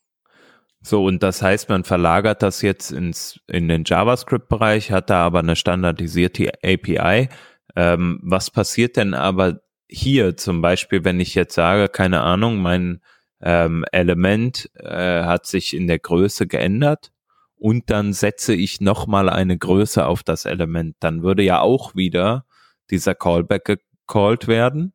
So, 0.85 1.05
und 1.05 1.23
das 1.23 1.41
heißt, 1.41 1.69
man 1.69 1.85
verlagert 1.85 2.43
das 2.43 2.61
jetzt 2.61 2.91
ins, 2.91 3.39
in 3.47 3.69
den 3.69 3.85
JavaScript-Bereich, 3.85 4.91
hat 4.91 5.09
da 5.09 5.25
aber 5.25 5.39
eine 5.39 5.55
standardisierte 5.55 6.51
API. 6.61 7.29
Ähm, 7.75 8.19
was 8.21 8.51
passiert 8.51 8.97
denn 8.97 9.13
aber 9.13 9.61
hier 9.87 10.35
zum 10.35 10.61
Beispiel, 10.61 11.05
wenn 11.05 11.21
ich 11.21 11.35
jetzt 11.35 11.55
sage, 11.55 11.87
keine 11.87 12.21
Ahnung, 12.21 12.57
mein 12.57 12.99
ähm, 13.43 13.85
Element 13.91 14.69
äh, 14.75 15.23
hat 15.23 15.45
sich 15.45 15.75
in 15.75 15.87
der 15.87 15.99
Größe 15.99 16.47
geändert 16.47 17.11
und 17.55 17.89
dann 17.89 18.13
setze 18.13 18.53
ich 18.53 18.81
nochmal 18.81 19.29
eine 19.29 19.57
Größe 19.57 20.05
auf 20.05 20.23
das 20.23 20.45
Element, 20.45 20.95
dann 20.99 21.23
würde 21.23 21.43
ja 21.43 21.59
auch 21.59 21.95
wieder 21.95 22.45
dieser 22.89 23.15
Callback 23.15 23.65
gecallt 23.65 24.47
werden. 24.47 24.93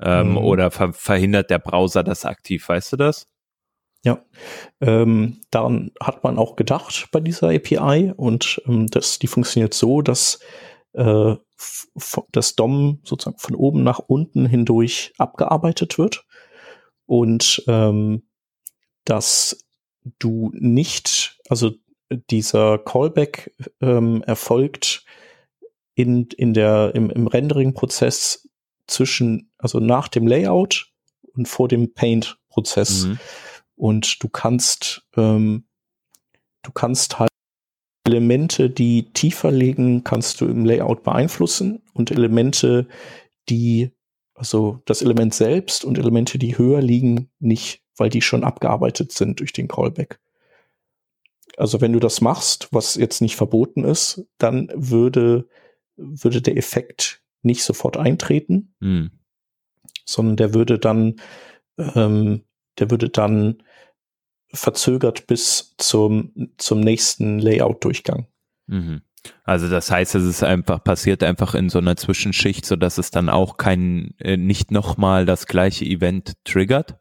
Ähm, 0.00 0.30
mhm. 0.30 0.38
Oder 0.38 0.70
ver 0.72 0.92
verhindert 0.92 1.50
der 1.50 1.60
Browser 1.60 2.02
das 2.02 2.24
aktiv, 2.24 2.68
weißt 2.68 2.92
du 2.92 2.96
das? 2.96 3.26
Ja, 4.04 4.22
ähm, 4.80 5.40
daran 5.50 5.92
hat 6.00 6.24
man 6.24 6.36
auch 6.36 6.56
gedacht 6.56 7.08
bei 7.12 7.20
dieser 7.20 7.48
API 7.48 8.12
und 8.14 8.60
ähm, 8.66 8.88
das, 8.88 9.18
die 9.18 9.28
funktioniert 9.28 9.72
so, 9.72 10.02
dass 10.02 10.40
äh, 10.92 11.36
das 12.32 12.56
DOM 12.56 13.00
sozusagen 13.04 13.38
von 13.38 13.54
oben 13.54 13.82
nach 13.82 14.00
unten 14.00 14.46
hindurch 14.46 15.14
abgearbeitet 15.16 15.96
wird 15.96 16.23
und 17.06 17.62
ähm, 17.66 18.22
dass 19.04 19.64
du 20.18 20.50
nicht, 20.54 21.38
also 21.48 21.72
dieser 22.30 22.78
Callback 22.78 23.54
ähm, 23.80 24.22
erfolgt 24.22 25.04
in, 25.94 26.28
in 26.36 26.54
der, 26.54 26.92
im, 26.94 27.10
im 27.10 27.26
Rendering-Prozess 27.26 28.48
zwischen, 28.86 29.50
also 29.58 29.80
nach 29.80 30.08
dem 30.08 30.26
Layout 30.26 30.92
und 31.34 31.48
vor 31.48 31.68
dem 31.68 31.94
Paint-Prozess. 31.94 33.06
Mhm. 33.06 33.18
Und 33.76 34.22
du 34.22 34.28
kannst, 34.28 35.06
ähm, 35.16 35.66
du 36.62 36.72
kannst 36.72 37.18
halt 37.18 37.30
Elemente, 38.06 38.68
die 38.68 39.12
tiefer 39.12 39.50
liegen, 39.50 40.04
kannst 40.04 40.40
du 40.40 40.46
im 40.46 40.64
Layout 40.64 41.02
beeinflussen 41.02 41.82
und 41.94 42.10
Elemente, 42.10 42.86
die, 43.48 43.92
also 44.34 44.82
das 44.84 45.02
Element 45.02 45.34
selbst 45.34 45.84
und 45.84 45.98
Elemente, 45.98 46.38
die 46.38 46.58
höher 46.58 46.82
liegen, 46.82 47.30
nicht, 47.38 47.82
weil 47.96 48.10
die 48.10 48.22
schon 48.22 48.44
abgearbeitet 48.44 49.12
sind 49.12 49.40
durch 49.40 49.52
den 49.52 49.68
Callback. 49.68 50.20
Also 51.56 51.80
wenn 51.80 51.92
du 51.92 52.00
das 52.00 52.20
machst, 52.20 52.68
was 52.72 52.96
jetzt 52.96 53.20
nicht 53.20 53.36
verboten 53.36 53.84
ist, 53.84 54.26
dann 54.38 54.70
würde, 54.74 55.48
würde 55.96 56.42
der 56.42 56.56
Effekt 56.56 57.22
nicht 57.42 57.62
sofort 57.62 57.96
eintreten, 57.96 58.74
mhm. 58.80 59.12
sondern 60.04 60.36
der 60.36 60.54
würde 60.54 60.78
dann, 60.80 61.16
ähm, 61.78 62.42
der 62.78 62.90
würde 62.90 63.08
dann 63.08 63.62
verzögert 64.52 65.26
bis 65.26 65.74
zum, 65.78 66.52
zum 66.56 66.80
nächsten 66.80 67.38
Layout-Durchgang. 67.38 68.26
Mhm. 68.66 69.02
Also 69.44 69.68
das 69.68 69.90
heißt, 69.90 70.14
es 70.14 70.24
ist 70.24 70.42
einfach 70.42 70.82
passiert 70.82 71.22
einfach 71.22 71.54
in 71.54 71.68
so 71.68 71.78
einer 71.78 71.96
Zwischenschicht, 71.96 72.64
so 72.66 72.76
dass 72.76 72.98
es 72.98 73.10
dann 73.10 73.28
auch 73.28 73.56
kein 73.56 74.14
äh, 74.18 74.36
nicht 74.36 74.70
nochmal 74.70 75.26
das 75.26 75.46
gleiche 75.46 75.84
Event 75.84 76.32
triggert. 76.44 76.98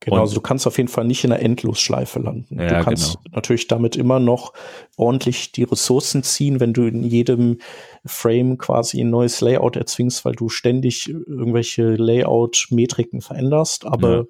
Genau, 0.00 0.16
und, 0.16 0.22
also 0.22 0.34
du 0.34 0.40
kannst 0.40 0.66
auf 0.66 0.78
jeden 0.78 0.88
Fall 0.88 1.04
nicht 1.04 1.24
in 1.24 1.32
einer 1.32 1.42
Endlosschleife 1.42 2.20
landen. 2.20 2.58
Ja, 2.58 2.78
du 2.78 2.84
kannst 2.84 3.18
genau. 3.22 3.36
natürlich 3.36 3.68
damit 3.68 3.96
immer 3.96 4.18
noch 4.18 4.54
ordentlich 4.96 5.52
die 5.52 5.64
Ressourcen 5.64 6.22
ziehen, 6.22 6.58
wenn 6.58 6.72
du 6.72 6.86
in 6.86 7.02
jedem 7.02 7.58
Frame 8.06 8.56
quasi 8.56 9.02
ein 9.02 9.10
neues 9.10 9.42
Layout 9.42 9.76
erzwingst, 9.76 10.24
weil 10.24 10.34
du 10.34 10.48
ständig 10.48 11.10
irgendwelche 11.10 11.96
Layout-Metriken 11.96 13.20
veränderst, 13.20 13.84
aber 13.84 14.16
ja 14.16 14.24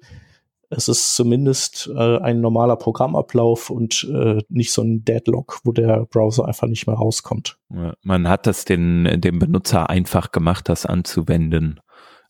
es 0.71 0.87
ist 0.87 1.15
zumindest 1.15 1.91
äh, 1.93 2.17
ein 2.19 2.39
normaler 2.39 2.77
Programmablauf 2.77 3.69
und 3.69 4.07
äh, 4.11 4.41
nicht 4.49 4.71
so 4.71 4.81
ein 4.81 5.03
Deadlock, 5.03 5.59
wo 5.63 5.73
der 5.73 6.05
Browser 6.05 6.47
einfach 6.47 6.67
nicht 6.67 6.87
mehr 6.87 6.95
rauskommt. 6.95 7.57
man 8.01 8.27
hat 8.29 8.47
das 8.47 8.65
den, 8.65 9.19
dem 9.19 9.39
Benutzer 9.39 9.89
einfach 9.89 10.31
gemacht, 10.31 10.69
das 10.69 10.85
anzuwenden. 10.85 11.81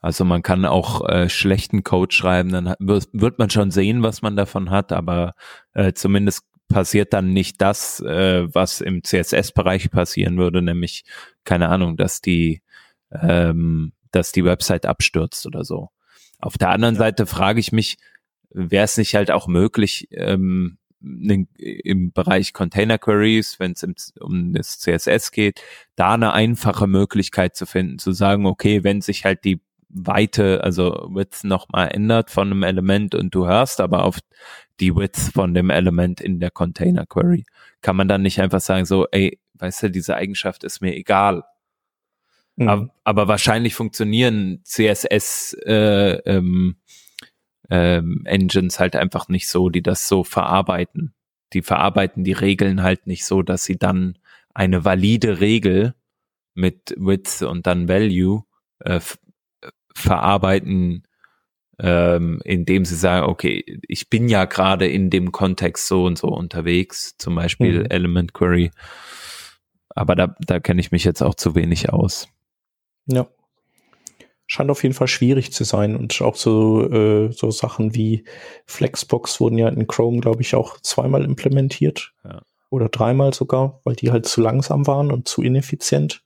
Also 0.01 0.25
man 0.25 0.41
kann 0.41 0.65
auch 0.65 1.07
äh, 1.07 1.29
schlechten 1.29 1.83
Code 1.83 2.13
schreiben, 2.13 2.51
dann 2.51 2.69
hat, 2.69 2.79
wird 2.79 3.37
man 3.37 3.51
schon 3.51 3.69
sehen, 3.69 4.01
was 4.01 4.23
man 4.23 4.35
davon 4.35 4.71
hat, 4.71 4.91
aber 4.91 5.35
äh, 5.73 5.93
zumindest 5.93 6.43
passiert 6.67 7.13
dann 7.13 7.33
nicht 7.33 7.61
das, 7.61 7.99
äh, 7.99 8.47
was 8.51 8.81
im 8.81 9.03
CSS-Bereich 9.03 9.91
passieren 9.91 10.37
würde, 10.37 10.63
nämlich 10.63 11.03
keine 11.43 11.69
Ahnung, 11.69 11.97
dass 11.97 12.21
die, 12.21 12.63
ähm, 13.11 13.93
dass 14.11 14.31
die 14.31 14.45
Website 14.45 14.87
abstürzt 14.87 15.45
oder 15.45 15.63
so. 15.63 15.89
Auf 16.39 16.57
der 16.57 16.69
anderen 16.69 16.95
ja. 16.95 16.99
Seite 16.99 17.27
frage 17.27 17.59
ich 17.59 17.71
mich, 17.71 17.97
wäre 18.53 18.85
es 18.85 18.97
nicht 18.97 19.15
halt 19.15 19.31
auch 19.31 19.47
möglich, 19.47 20.07
ähm, 20.11 20.77
im 21.03 22.11
Bereich 22.11 22.53
Container 22.53 22.99
Queries, 22.99 23.59
wenn 23.59 23.71
es 23.71 24.13
um 24.19 24.53
das 24.53 24.79
CSS 24.79 25.31
geht, 25.31 25.61
da 25.95 26.13
eine 26.13 26.33
einfache 26.33 26.85
Möglichkeit 26.85 27.55
zu 27.55 27.65
finden, 27.65 27.97
zu 27.97 28.11
sagen, 28.11 28.45
okay, 28.45 28.83
wenn 28.83 29.01
sich 29.01 29.25
halt 29.25 29.43
die 29.43 29.61
Weite, 29.89 30.63
also 30.63 31.09
Width 31.11 31.43
nochmal 31.43 31.89
ändert 31.89 32.29
von 32.29 32.51
einem 32.51 32.63
Element 32.63 33.15
und 33.15 33.33
du 33.33 33.47
hörst 33.47 33.81
aber 33.81 34.03
auf 34.03 34.19
die 34.79 34.95
Width 34.95 35.33
von 35.33 35.53
dem 35.53 35.69
Element 35.69 36.21
in 36.21 36.39
der 36.39 36.51
Container 36.51 37.05
Query, 37.05 37.45
kann 37.81 37.95
man 37.95 38.07
dann 38.07 38.21
nicht 38.21 38.39
einfach 38.39 38.61
sagen, 38.61 38.85
so, 38.85 39.07
ey, 39.11 39.39
weißt 39.55 39.83
du, 39.83 39.91
diese 39.91 40.15
Eigenschaft 40.15 40.63
ist 40.63 40.81
mir 40.81 40.95
egal. 40.95 41.43
Mhm. 42.55 42.67
Aber, 42.67 42.89
aber, 43.03 43.27
wahrscheinlich 43.27 43.75
funktionieren 43.75 44.61
CSS 44.63 45.55
äh, 45.65 46.17
ähm, 46.25 46.77
ähm, 47.69 48.23
Engines 48.25 48.79
halt 48.79 48.95
einfach 48.95 49.27
nicht 49.27 49.47
so, 49.47 49.69
die 49.69 49.81
das 49.81 50.07
so 50.07 50.23
verarbeiten. 50.23 51.13
Die 51.53 51.61
verarbeiten 51.61 52.23
die 52.23 52.33
Regeln 52.33 52.81
halt 52.83 53.07
nicht 53.07 53.25
so, 53.25 53.41
dass 53.41 53.63
sie 53.63 53.77
dann 53.77 54.17
eine 54.53 54.85
valide 54.85 55.39
Regel 55.39 55.95
mit 56.53 56.93
Width 56.97 57.43
und 57.43 57.67
dann 57.67 57.87
Value 57.87 58.43
äh, 58.79 58.99
verarbeiten, 59.93 61.07
ähm, 61.79 62.41
indem 62.43 62.85
sie 62.85 62.95
sagen, 62.95 63.27
okay, 63.27 63.79
ich 63.87 64.09
bin 64.09 64.29
ja 64.29 64.45
gerade 64.45 64.87
in 64.87 65.09
dem 65.09 65.31
Kontext 65.31 65.87
so 65.87 66.05
und 66.05 66.17
so 66.17 66.27
unterwegs, 66.27 67.15
zum 67.17 67.35
Beispiel 67.35 67.79
mhm. 67.79 67.85
Element 67.85 68.33
Query. 68.33 68.71
Aber 69.89 70.15
da, 70.15 70.35
da 70.39 70.59
kenne 70.59 70.79
ich 70.79 70.91
mich 70.91 71.03
jetzt 71.03 71.21
auch 71.21 71.35
zu 71.35 71.55
wenig 71.55 71.91
aus. 71.91 72.27
Ja 73.07 73.27
scheint 74.51 74.69
auf 74.69 74.83
jeden 74.83 74.93
Fall 74.93 75.07
schwierig 75.07 75.53
zu 75.53 75.63
sein. 75.63 75.95
Und 75.95 76.21
auch 76.21 76.35
so, 76.35 76.83
äh, 76.91 77.31
so 77.31 77.51
Sachen 77.51 77.95
wie 77.95 78.25
Flexbox 78.65 79.39
wurden 79.39 79.57
ja 79.57 79.69
in 79.69 79.87
Chrome, 79.87 80.19
glaube 80.19 80.41
ich, 80.41 80.55
auch 80.55 80.77
zweimal 80.81 81.23
implementiert. 81.23 82.13
Ja. 82.25 82.41
Oder 82.69 82.89
dreimal 82.89 83.33
sogar, 83.33 83.79
weil 83.85 83.95
die 83.95 84.11
halt 84.11 84.25
zu 84.25 84.41
langsam 84.41 84.87
waren 84.87 85.09
und 85.09 85.25
zu 85.25 85.41
ineffizient. 85.41 86.25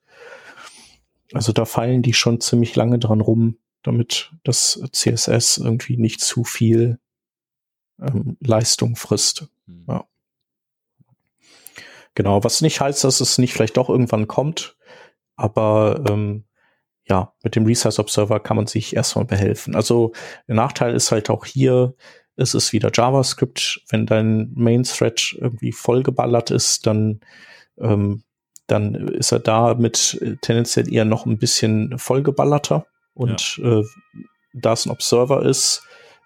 Also 1.34 1.54
da 1.54 1.66
fallen 1.66 2.02
die 2.02 2.14
schon 2.14 2.42
ziemlich 2.42 2.76
lange 2.76 2.98
dran 2.98 3.22
rum, 3.22 3.58
damit 3.84 4.32
das 4.44 4.82
CSS 4.92 5.60
irgendwie 5.60 5.98
nicht 5.98 6.20
zu 6.20 6.44
viel 6.44 6.98
ähm, 8.02 8.38
Leistung 8.40 8.96
frisst. 8.96 9.50
Mhm. 9.68 9.86
Ja. 9.88 10.06
Genau, 12.16 12.44
was 12.44 12.62
nicht 12.62 12.82
heißt, 12.82 13.04
dass 13.04 13.22
es 13.22 13.38
nicht 13.38 13.54
vielleicht 13.54 13.78
doch 13.78 13.90
irgendwann 13.90 14.28
kommt, 14.28 14.78
aber 15.36 16.04
ähm, 16.10 16.45
ja, 17.08 17.34
mit 17.44 17.56
dem 17.56 17.66
Resize 17.66 18.00
Observer 18.00 18.40
kann 18.40 18.58
man 18.58 18.68
sich 18.68 18.96
erstmal 18.96 19.26
behelfen. 19.26 19.76
Also 19.76 20.14
der 20.48 20.56
Nachteil 20.56 20.96
ist 20.96 21.12
halt 21.12 21.30
auch 21.30 21.46
hier, 21.46 21.94
es 22.36 22.54
ist 22.54 22.74
wieder 22.74 22.90
JavaScript. 22.94 23.82
Wenn 23.90 24.06
dein 24.06 24.52
Main 24.56 24.84
Thread 24.84 25.36
irgendwie 25.40 25.72
vollgeballert 25.72 26.52
ist, 26.52 26.86
dann, 26.88 27.22
ähm, 27.80 28.24
dann 28.68 28.96
ist 28.96 29.32
er 29.32 29.40
da 29.40 29.76
mit 29.76 30.18
äh, 30.22 30.36
tendenziell 30.42 30.92
eher 30.92 31.06
noch 31.06 31.26
ein 31.26 31.38
bisschen 31.38 31.98
vollgeballerter. 31.98 32.88
Und 33.14 33.58
ja. 33.58 33.80
äh, 33.80 33.84
da 34.54 34.74
es 34.74 34.86
ein 34.86 34.92
Observer 34.92 35.46
ist, 35.46 35.84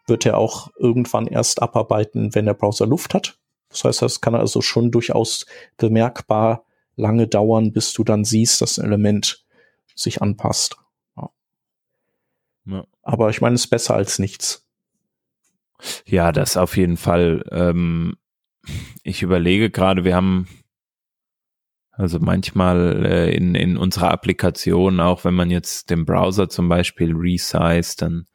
wird 0.07 0.25
er 0.25 0.37
auch 0.37 0.71
irgendwann 0.77 1.27
erst 1.27 1.61
abarbeiten, 1.61 2.33
wenn 2.33 2.45
der 2.45 2.53
Browser 2.53 2.87
Luft 2.87 3.13
hat. 3.13 3.37
Das 3.69 3.83
heißt, 3.83 4.01
das 4.01 4.21
kann 4.21 4.33
also 4.33 4.61
schon 4.61 4.91
durchaus 4.91 5.45
bemerkbar 5.77 6.65
lange 6.95 7.27
dauern, 7.27 7.71
bis 7.71 7.93
du 7.93 8.03
dann 8.03 8.25
siehst, 8.25 8.61
dass 8.61 8.79
ein 8.79 8.85
Element 8.85 9.45
sich 9.99 10.21
anpasst. 10.21 10.77
Ja. 11.17 11.29
Ja. 12.65 12.85
Aber 13.01 13.29
ich 13.29 13.41
meine, 13.41 13.55
es 13.55 13.65
ist 13.65 13.69
besser 13.69 13.95
als 13.95 14.19
nichts. 14.19 14.65
Ja, 16.05 16.31
das 16.31 16.55
auf 16.57 16.77
jeden 16.77 16.97
Fall. 16.97 17.43
Ähm, 17.51 18.17
ich 19.03 19.23
überlege 19.23 19.69
gerade, 19.69 20.03
wir 20.03 20.15
haben 20.15 20.47
also 21.91 22.19
manchmal 22.19 23.05
äh, 23.05 23.35
in, 23.35 23.55
in 23.55 23.77
unserer 23.77 24.11
Applikation, 24.11 24.99
auch 24.99 25.23
wenn 25.25 25.33
man 25.33 25.49
jetzt 25.49 25.89
den 25.89 26.05
Browser 26.05 26.49
zum 26.49 26.69
Beispiel 26.69 27.15
resize, 27.15 27.95
dann 27.97 28.27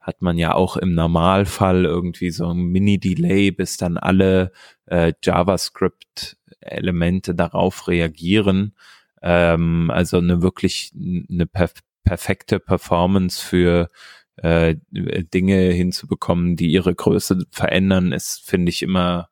hat 0.00 0.22
man 0.22 0.38
ja 0.38 0.54
auch 0.54 0.76
im 0.78 0.94
Normalfall 0.94 1.84
irgendwie 1.84 2.30
so 2.30 2.48
ein 2.48 2.56
Mini-Delay, 2.56 3.50
bis 3.50 3.76
dann 3.76 3.98
alle 3.98 4.52
äh, 4.86 5.12
JavaScript-Elemente 5.22 7.34
darauf 7.34 7.88
reagieren. 7.88 8.74
Ähm, 9.22 9.90
also 9.90 10.18
eine 10.18 10.42
wirklich 10.42 10.92
eine 10.94 11.46
perf 11.46 11.74
perfekte 12.02 12.58
Performance 12.58 13.44
für 13.44 13.90
äh, 14.36 14.76
Dinge 14.90 15.70
hinzubekommen, 15.70 16.56
die 16.56 16.70
ihre 16.70 16.94
Größe 16.94 17.44
verändern, 17.50 18.12
ist, 18.12 18.42
finde 18.48 18.70
ich, 18.70 18.82
immer 18.82 19.28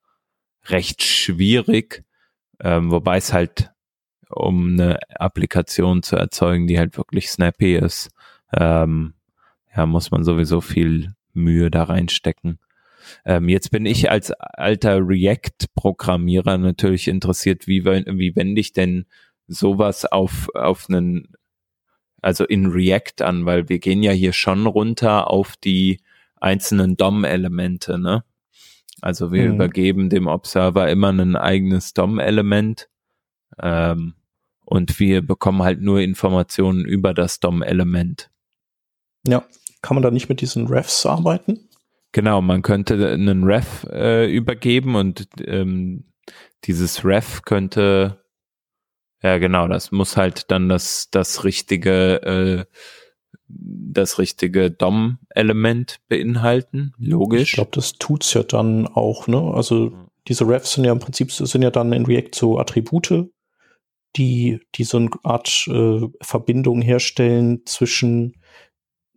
recht 0.67 1.03
schwierig. 1.03 2.05
Ähm, 2.61 2.91
wobei 2.91 3.17
es 3.17 3.33
halt, 3.33 3.71
um 4.29 4.73
eine 4.75 4.99
Applikation 5.19 6.03
zu 6.03 6.17
erzeugen, 6.17 6.67
die 6.67 6.79
halt 6.79 6.97
wirklich 6.99 7.31
snappy 7.31 7.77
ist, 7.77 8.11
ähm, 8.53 9.15
ja, 9.75 9.87
muss 9.87 10.11
man 10.11 10.25
sowieso 10.25 10.61
viel 10.61 11.15
Mühe 11.33 11.71
da 11.71 11.85
reinstecken. 11.85 12.59
Ähm, 13.25 13.49
jetzt 13.49 13.71
bin 13.71 13.87
ich 13.87 14.11
als 14.11 14.33
alter 14.33 14.99
React-Programmierer 14.99 16.59
natürlich 16.59 17.09
interessiert, 17.09 17.67
wie, 17.67 17.85
wie 17.85 18.37
wende 18.37 18.61
ich 18.61 18.73
denn 18.73 19.07
sowas 19.49 20.05
auf, 20.05 20.49
auf 20.55 20.87
einen, 20.89 21.33
also 22.23 22.45
in 22.45 22.67
React 22.67 23.23
an, 23.23 23.47
weil 23.47 23.69
wir 23.69 23.79
gehen 23.79 24.03
ja 24.03 24.13
hier 24.13 24.33
schon 24.33 24.67
runter 24.67 25.31
auf 25.31 25.57
die 25.57 26.01
einzelnen 26.37 26.97
DOM-Elemente, 26.97 27.99
ne? 27.99 28.25
Also 29.01 29.33
wir 29.33 29.49
mhm. 29.49 29.55
übergeben 29.55 30.11
dem 30.11 30.27
Observer 30.27 30.91
immer 30.91 31.11
ein 31.11 31.37
eigenes 31.37 31.95
DOM-Element 31.95 32.89
ähm, 33.61 34.15
und 34.65 34.99
wir 34.99 35.23
bekommen 35.23 35.63
halt 35.63 35.81
nur 35.81 36.01
Informationen 36.01 36.85
über 36.85 37.15
das 37.15 37.41
DOM-Element. 37.41 38.31
Ja, 39.27 39.45
kann 39.83 39.95
man 39.95 40.03
da 40.03 40.11
nicht 40.11 40.29
mit 40.29 40.41
diesen 40.41 40.67
Refs 40.67 41.07
arbeiten? 41.07 41.69
Genau, 42.13 42.41
man 42.41 42.63
könnte 42.63 43.13
einen 43.13 43.45
Ref 43.45 43.85
äh, 43.85 44.31
übergeben 44.31 44.97
und 44.97 45.29
ähm, 45.45 46.05
dieses 46.65 47.05
Ref 47.05 47.43
könnte, 47.43 48.25
ja 49.23 49.39
genau, 49.39 49.69
das 49.69 49.91
muss 49.93 50.17
halt 50.17 50.51
dann 50.51 50.69
das, 50.69 51.09
das 51.11 51.45
richtige, 51.45 52.23
äh, 52.23 52.65
das 53.49 54.19
richtige 54.19 54.71
DOM-Element 54.71 56.01
beinhalten, 56.09 56.93
logisch. 56.99 57.43
Ich 57.43 57.53
glaube, 57.53 57.71
das 57.73 57.95
tut's 57.95 58.35
ja 58.35 58.43
dann 58.43 58.87
auch, 58.87 59.27
ne? 59.27 59.39
Also 59.55 59.93
diese 60.29 60.47
Refs 60.47 60.75
sind 60.75 60.85
ja 60.85 60.93
im 60.93 60.99
Prinzip 60.99 61.33
sind 61.33 61.63
ja 61.63 61.71
dann 61.71 61.93
in 61.93 62.05
React 62.05 62.35
so 62.35 62.59
Attribute, 62.59 63.31
die, 64.17 64.61
die 64.75 64.85
so 64.85 64.99
eine 64.99 65.11
Art 65.23 65.67
äh, 65.69 66.01
Verbindung 66.21 66.83
herstellen 66.83 67.63
zwischen 67.65 68.37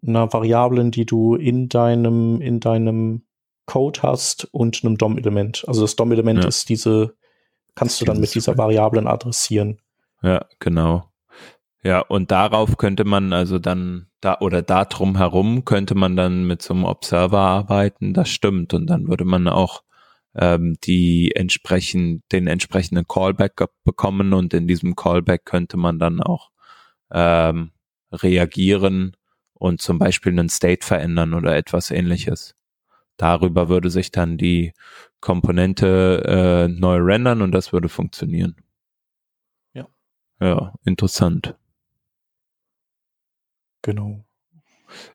einer 0.05 0.31
Variablen, 0.31 0.91
die 0.91 1.05
du 1.05 1.35
in 1.35 1.69
deinem, 1.69 2.41
in 2.41 2.59
deinem 2.59 3.23
Code 3.65 4.01
hast 4.01 4.47
und 4.51 4.83
einem 4.83 4.97
DOM-Element. 4.97 5.65
Also 5.67 5.81
das 5.81 5.95
DOM-Element 5.95 6.43
ja. 6.43 6.47
ist 6.47 6.69
diese, 6.69 7.15
kannst 7.75 8.01
du 8.01 8.05
dann 8.05 8.19
mit 8.19 8.33
dieser 8.33 8.57
Variablen 8.57 9.07
adressieren. 9.07 9.79
Ja, 10.23 10.45
genau. 10.59 11.11
Ja, 11.83 11.99
und 12.01 12.31
darauf 12.31 12.77
könnte 12.77 13.05
man 13.05 13.33
also 13.33 13.59
dann 13.59 14.07
da 14.21 14.37
oder 14.39 14.61
da 14.61 14.85
drum 14.85 15.17
herum 15.17 15.65
könnte 15.65 15.95
man 15.95 16.15
dann 16.15 16.45
mit 16.45 16.61
so 16.61 16.73
einem 16.75 16.85
Observer 16.85 17.39
arbeiten, 17.39 18.13
das 18.13 18.29
stimmt. 18.29 18.73
Und 18.73 18.87
dann 18.87 19.07
würde 19.07 19.25
man 19.25 19.47
auch 19.47 19.83
ähm, 20.35 20.75
die 20.83 21.33
entsprechend, 21.35 22.23
den 22.31 22.47
entsprechenden 22.47 23.07
Callback 23.07 23.55
bekommen 23.83 24.33
und 24.33 24.53
in 24.53 24.67
diesem 24.67 24.95
Callback 24.95 25.45
könnte 25.45 25.77
man 25.77 25.99
dann 25.99 26.21
auch 26.21 26.51
ähm, 27.11 27.71
reagieren 28.11 29.17
und 29.55 29.81
zum 29.81 29.99
Beispiel 29.99 30.33
einen 30.33 30.49
State 30.49 30.85
verändern 30.85 31.33
oder 31.33 31.55
etwas 31.55 31.91
ähnliches. 31.91 32.55
Darüber 33.17 33.69
würde 33.69 33.89
sich 33.89 34.11
dann 34.11 34.37
die 34.37 34.73
Komponente 35.21 36.23
äh, 36.25 36.67
neu 36.69 36.97
rendern 36.97 37.41
und 37.41 37.51
das 37.53 37.73
würde 37.73 37.89
funktionieren. 37.89 38.55
Ja. 40.41 40.73
Interessant. 40.83 41.55
Genau. 43.83 44.25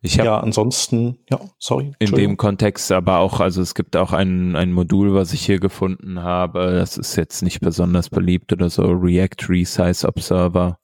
Ich 0.01 0.17
ja, 0.17 0.41
ansonsten, 0.41 1.19
ja, 1.29 1.39
sorry. 1.59 1.93
In 1.99 2.13
dem 2.13 2.37
Kontext 2.39 2.91
aber 2.93 3.19
auch, 3.19 3.41
also 3.41 3.61
es 3.61 3.75
gibt 3.75 3.95
auch 3.95 4.13
ein, 4.13 4.57
ein 4.57 4.73
Modul, 4.73 5.13
was 5.13 5.35
ich 5.35 5.45
hier 5.45 5.61
gefunden 5.61 6.23
habe, 6.23 6.73
das 6.73 6.97
ist 6.97 7.17
jetzt 7.17 7.43
nicht 7.43 7.61
besonders 7.61 8.09
beliebt 8.09 8.53
oder 8.55 8.71
so, 8.71 8.85
React 8.85 9.49
Resize 9.49 10.09
Observer 10.09 10.79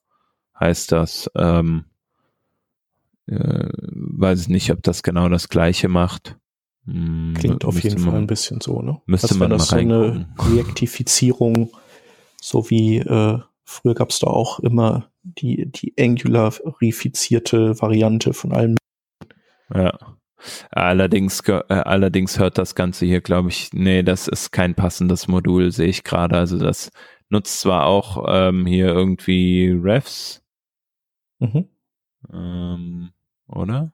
heißt 0.59 0.91
das. 0.91 1.29
Ähm, 1.35 1.85
äh, 3.25 3.67
weiß 3.71 4.41
ich 4.41 4.47
nicht, 4.49 4.71
ob 4.71 4.83
das 4.83 5.01
genau 5.01 5.29
das 5.29 5.49
gleiche 5.49 5.87
macht. 5.87 6.37
Hm, 6.85 7.33
Klingt 7.37 7.65
auf 7.65 7.81
jeden 7.81 8.01
man, 8.01 8.11
Fall 8.11 8.21
ein 8.21 8.27
bisschen 8.27 8.61
so, 8.61 8.81
ne? 8.81 9.01
Müsste 9.05 9.29
das 9.29 9.37
man 9.37 9.49
das 9.49 9.67
so 9.69 9.75
eine 9.77 10.27
Reaktifizierung, 10.39 11.71
so 12.41 12.69
wie 12.69 12.97
äh, 12.97 13.39
früher 13.63 13.93
gab 13.93 14.09
es 14.09 14.19
da 14.19 14.27
auch 14.27 14.59
immer 14.59 15.11
die, 15.23 15.71
die 15.71 15.93
Angular-rifizierte 15.97 17.81
Variante 17.81 18.33
von 18.33 18.53
allem. 18.53 18.75
Ja. 19.73 19.97
Allerdings, 20.71 21.39
äh, 21.47 21.61
allerdings 21.69 22.37
hört 22.37 22.57
das 22.57 22.75
Ganze 22.75 23.05
hier, 23.05 23.21
glaube 23.21 23.49
ich, 23.49 23.71
nee, 23.71 24.03
das 24.03 24.27
ist 24.27 24.51
kein 24.51 24.75
passendes 24.75 25.27
Modul, 25.27 25.71
sehe 25.71 25.87
ich 25.87 26.03
gerade. 26.03 26.37
Also 26.37 26.57
das 26.57 26.91
nutzt 27.29 27.61
zwar 27.61 27.85
auch 27.85 28.25
ähm, 28.27 28.65
hier 28.65 28.87
irgendwie 28.87 29.69
Refs, 29.81 30.43
mhm. 31.39 31.69
ähm, 32.31 33.11
oder? 33.47 33.93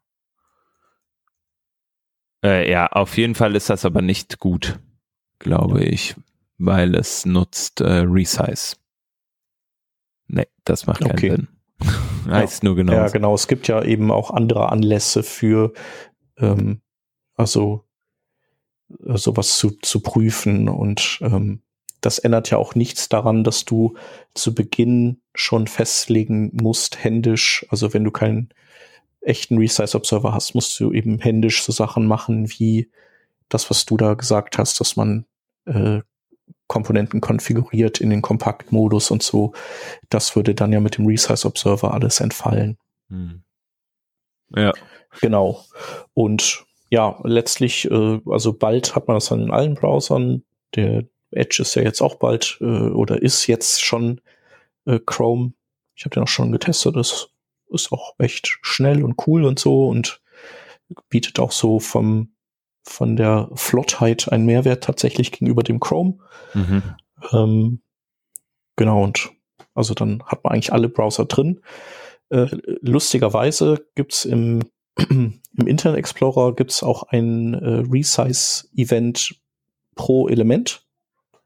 Äh, 2.43 2.71
ja, 2.71 2.87
auf 2.87 3.17
jeden 3.17 3.35
Fall 3.35 3.55
ist 3.55 3.69
das 3.69 3.85
aber 3.85 4.01
nicht 4.01 4.39
gut, 4.39 4.79
glaube 5.39 5.83
ich, 5.83 6.15
weil 6.57 6.95
es 6.95 7.25
nutzt 7.25 7.81
äh, 7.81 8.05
Resize. 8.05 8.77
Nee, 10.29 10.47
das 10.63 10.87
macht 10.87 11.01
keinen 11.01 11.11
okay. 11.11 11.31
Sinn. 11.31 11.47
heißt 12.29 12.63
ja. 12.63 12.67
nur 12.67 12.75
genau. 12.75 12.93
Ja, 12.93 13.07
genau. 13.07 13.33
Es 13.33 13.47
gibt 13.47 13.67
ja 13.67 13.83
eben 13.83 14.11
auch 14.11 14.31
andere 14.31 14.69
Anlässe 14.69 15.23
für, 15.23 15.73
ähm, 16.37 16.81
also 17.35 17.85
äh, 19.05 19.17
sowas 19.17 19.57
zu, 19.57 19.71
zu 19.81 20.01
prüfen 20.01 20.69
und 20.69 21.19
ähm, 21.21 21.61
das 22.01 22.19
ändert 22.19 22.49
ja 22.49 22.57
auch 22.57 22.75
nichts 22.75 23.09
daran, 23.09 23.43
dass 23.43 23.65
du 23.65 23.95
zu 24.33 24.55
Beginn 24.55 25.21
schon 25.35 25.67
festlegen 25.67 26.51
musst, 26.53 27.03
händisch, 27.03 27.65
also 27.69 27.93
wenn 27.93 28.05
du 28.05 28.11
keinen 28.11 28.49
echten 29.21 29.57
Resize 29.57 29.97
Observer 29.97 30.33
hast, 30.33 30.55
musst 30.55 30.79
du 30.79 30.93
eben 30.93 31.19
händisch 31.19 31.61
so 31.61 31.73
Sachen 31.73 32.07
machen 32.07 32.49
wie 32.51 32.89
das, 33.49 33.69
was 33.69 33.85
du 33.85 33.97
da 33.97 34.13
gesagt 34.13 34.57
hast, 34.57 34.79
dass 34.79 34.95
man 34.95 35.25
äh, 35.65 35.99
Komponenten 36.69 37.19
konfiguriert 37.19 37.99
in 37.99 38.11
den 38.11 38.21
Kompaktmodus 38.21 39.11
und 39.11 39.23
so. 39.23 39.53
Das 40.07 40.35
würde 40.35 40.53
dann 40.53 40.71
ja 40.71 40.79
mit 40.79 40.97
dem 40.97 41.07
Resize 41.07 41.45
Observer 41.45 41.93
alles 41.93 42.21
entfallen. 42.21 42.77
Hm. 43.09 43.41
Ja. 44.55 44.71
Genau. 45.19 45.65
Und 46.13 46.63
ja, 46.89 47.19
letztlich, 47.23 47.89
äh, 47.89 48.21
also 48.27 48.53
bald 48.53 48.95
hat 48.95 49.07
man 49.07 49.17
das 49.17 49.25
dann 49.25 49.41
in 49.41 49.51
allen 49.51 49.73
Browsern. 49.73 50.43
Der 50.75 51.05
Edge 51.31 51.63
ist 51.63 51.73
ja 51.73 51.81
jetzt 51.81 52.01
auch 52.01 52.15
bald 52.15 52.59
äh, 52.61 52.65
oder 52.65 53.21
ist 53.21 53.47
jetzt 53.47 53.83
schon 53.83 54.21
äh, 54.85 54.99
Chrome. 55.03 55.53
Ich 55.95 56.05
habe 56.05 56.13
den 56.13 56.23
auch 56.23 56.27
schon 56.27 56.51
getestet. 56.51 56.95
Das 56.95 57.29
ist 57.71 57.91
auch 57.91 58.13
echt 58.19 58.59
schnell 58.61 59.03
und 59.03 59.15
cool 59.25 59.43
und 59.43 59.57
so 59.57 59.87
und 59.87 60.21
bietet 61.09 61.39
auch 61.39 61.51
so 61.51 61.79
vom 61.79 62.31
von 62.83 63.15
der 63.15 63.49
Flottheit 63.55 64.31
einen 64.31 64.45
Mehrwert 64.45 64.83
tatsächlich 64.83 65.31
gegenüber 65.31 65.63
dem 65.63 65.79
Chrome. 65.79 66.17
Mhm. 66.53 66.83
Ähm, 67.31 67.81
genau, 68.75 69.03
und 69.03 69.31
also 69.73 69.93
dann 69.93 70.23
hat 70.25 70.43
man 70.43 70.53
eigentlich 70.53 70.73
alle 70.73 70.89
Browser 70.89 71.25
drin. 71.25 71.61
Äh, 72.29 72.47
lustigerweise 72.81 73.85
gibt's 73.95 74.25
im, 74.25 74.61
im 75.09 75.41
Internet 75.55 75.97
Explorer 75.97 76.55
gibt's 76.55 76.83
auch 76.83 77.03
ein 77.03 77.53
äh, 77.53 77.83
Resize-Event 77.89 79.35
pro 79.95 80.27
Element. 80.27 80.85